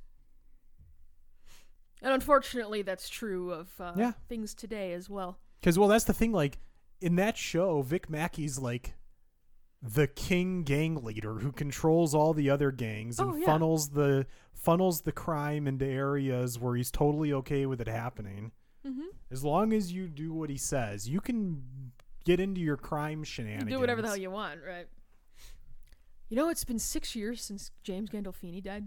[2.02, 4.12] And unfortunately, that's true of uh, Yeah.
[4.30, 5.40] things today as well.
[5.60, 6.32] Because well, that's the thing.
[6.32, 6.60] Like
[7.02, 8.94] in that show, Vic Mackey's like
[9.82, 13.46] the king gang leader who controls all the other gangs and Oh, yeah.
[13.46, 18.52] funnels the funnels the crime into areas where he's totally okay with it happening.
[18.86, 21.92] hmm As long as you do what he says, you can
[22.28, 23.72] get into your crime You shenanigans.
[23.72, 24.88] do whatever the hell you want, right?
[26.30, 28.84] You know, it's been six years since James Gandolfini died.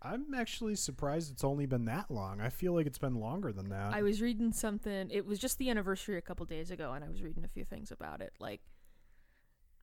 [0.00, 2.40] I'm actually surprised it's only been that long.
[2.40, 3.94] I feel like it's been longer than that.
[3.94, 5.10] I was reading something.
[5.10, 7.64] It was just the anniversary a couple days ago, and I was reading a few
[7.64, 8.32] things about it.
[8.38, 8.60] Like,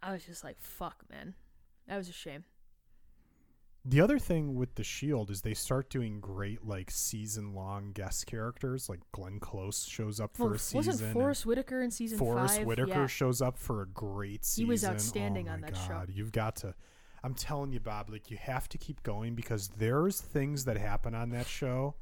[0.01, 1.33] I was just like, "Fuck, man,
[1.87, 2.45] that was a shame."
[3.83, 8.27] The other thing with the Shield is they start doing great like season long guest
[8.27, 8.87] characters.
[8.87, 10.77] Like Glenn Close shows up for Well, a season.
[10.77, 12.67] wasn't and Forest Whitaker in season Forest five?
[12.67, 13.07] Whitaker Yeah.
[13.07, 14.65] shows up for a great season.
[14.65, 15.87] He was outstanding oh on that show.
[15.89, 16.75] God, You've got to.
[17.23, 18.09] I'm telling you, Bob.
[18.11, 21.95] Like you have to keep going because there's things that happen on that show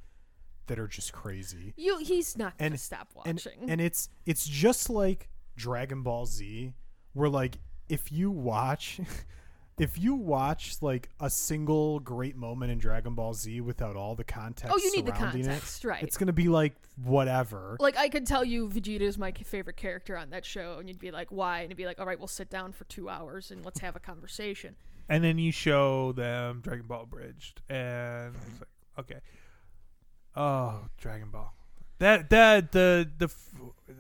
[0.68, 1.73] that are just crazy.
[1.77, 3.69] You, he's not gonna And- stop and watching.
[3.69, 6.73] and it's it's just like Dragon Ball Z,
[7.14, 8.99] where like if you watch.
[9.80, 14.23] If you watch like a single great moment in Dragon Ball Z without all the
[14.23, 16.03] context, oh, you need the context, it, right?
[16.03, 17.77] it's gonna be like whatever.
[17.80, 20.99] like I could tell you Vegeta is my favorite character on that show, and you'd
[20.99, 23.51] be like, "Why?" And you'd be like, "All right, we'll sit down for two hours
[23.51, 24.76] and let's have a conversation."
[25.07, 28.69] And then you show them Dragon Ball Abridged, and it's like,
[28.99, 29.19] okay,
[30.35, 31.53] oh, Dragon Ball.
[31.99, 33.95] That that the the f-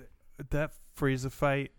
[0.49, 1.71] that Frieza fight.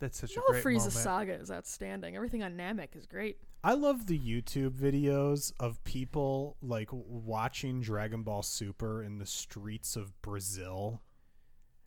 [0.00, 0.92] That's such No, a great Frieza moment.
[0.92, 2.14] saga is outstanding.
[2.16, 3.38] Everything on Namek is great.
[3.64, 9.96] I love the YouTube videos of people like watching Dragon Ball Super in the streets
[9.96, 11.02] of Brazil.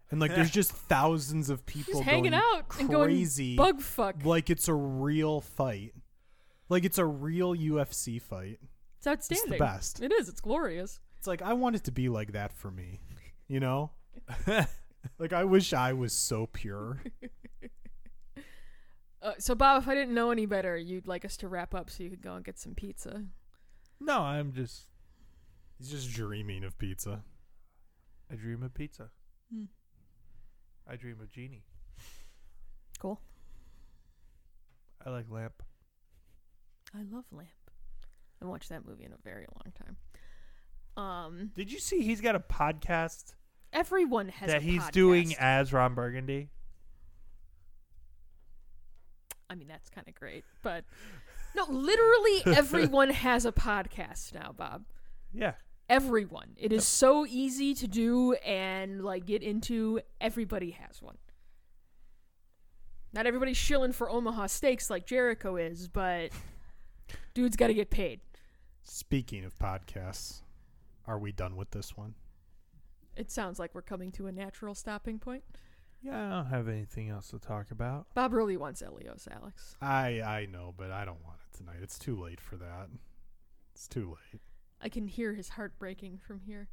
[0.10, 3.82] And like there's just thousands of people Just hanging going out and going crazy bug
[3.82, 4.26] fuck.
[4.26, 5.94] like it's a real fight.
[6.68, 8.60] Like it's a real UFC fight.
[8.98, 9.52] It's outstanding.
[9.54, 10.02] The best.
[10.02, 10.28] It is.
[10.28, 11.00] It's glorious.
[11.18, 13.00] It's like I want it to be like that for me.
[13.48, 13.92] You know?
[15.18, 17.02] like I wish I was so pure.
[19.22, 21.89] Uh, so, Bob, if I didn't know any better, you'd like us to wrap up
[21.89, 23.26] so you could go and get some pizza.
[23.99, 24.88] No, I'm just
[25.77, 27.23] He's just dreaming of pizza.
[28.31, 29.10] I dream of pizza.
[29.52, 29.65] Hmm.
[30.88, 31.64] I dream of genie.
[32.99, 33.19] Cool.
[35.03, 35.64] I like lamp.
[36.93, 37.49] I love Lamp.
[38.41, 41.03] I watched that movie in a very long time.
[41.03, 43.34] Um, Did you see he's got a podcast
[43.73, 44.91] everyone has that a he's podcast.
[44.91, 46.49] doing as Ron Burgundy?
[49.52, 50.86] I mean, that's kind of great, but
[51.53, 54.86] no, literally everyone has a podcast now, Bob.
[55.34, 55.53] Yeah.
[55.90, 56.52] Everyone.
[56.56, 59.99] It is so easy to do and like get into.
[60.22, 61.18] Everybody has one.
[63.11, 66.30] Not everybody's shilling for Omaha steaks like Jericho is, but
[67.34, 68.22] dude's got to get paid.
[68.84, 70.44] Speaking of podcasts,
[71.06, 72.15] are we done with this one?
[73.18, 75.44] It sounds like we're coming to a natural stopping point.
[76.03, 78.07] Yeah, I don't have anything else to talk about.
[78.15, 79.76] Bob really wants Elio's, Alex.
[79.82, 81.78] I I know, but I don't want it tonight.
[81.82, 82.88] It's too late for that.
[83.73, 84.41] It's too late.
[84.82, 86.69] I can hear his heart breaking from here.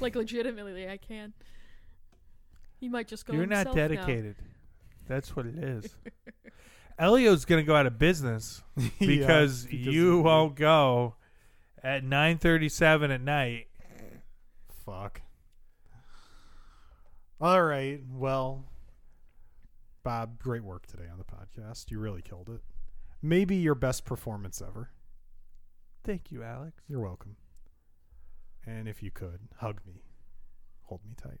[0.00, 1.34] like legitimately, I can.
[2.78, 3.34] He might just go.
[3.34, 3.88] You're not himself now.
[3.88, 4.36] dedicated.
[5.08, 5.94] That's what it is.
[6.98, 11.16] Elio's gonna go out of business Yeah, because, because you of- won't go
[11.82, 13.66] at 9:37 at night.
[14.86, 15.20] Fuck.
[17.40, 18.00] All right.
[18.12, 18.66] Well,
[20.02, 21.90] Bob, great work today on the podcast.
[21.90, 22.60] You really killed it.
[23.22, 24.90] Maybe your best performance ever.
[26.04, 26.82] Thank you, Alex.
[26.86, 27.36] You're welcome.
[28.66, 30.02] And if you could, hug me.
[30.82, 31.40] Hold me tight.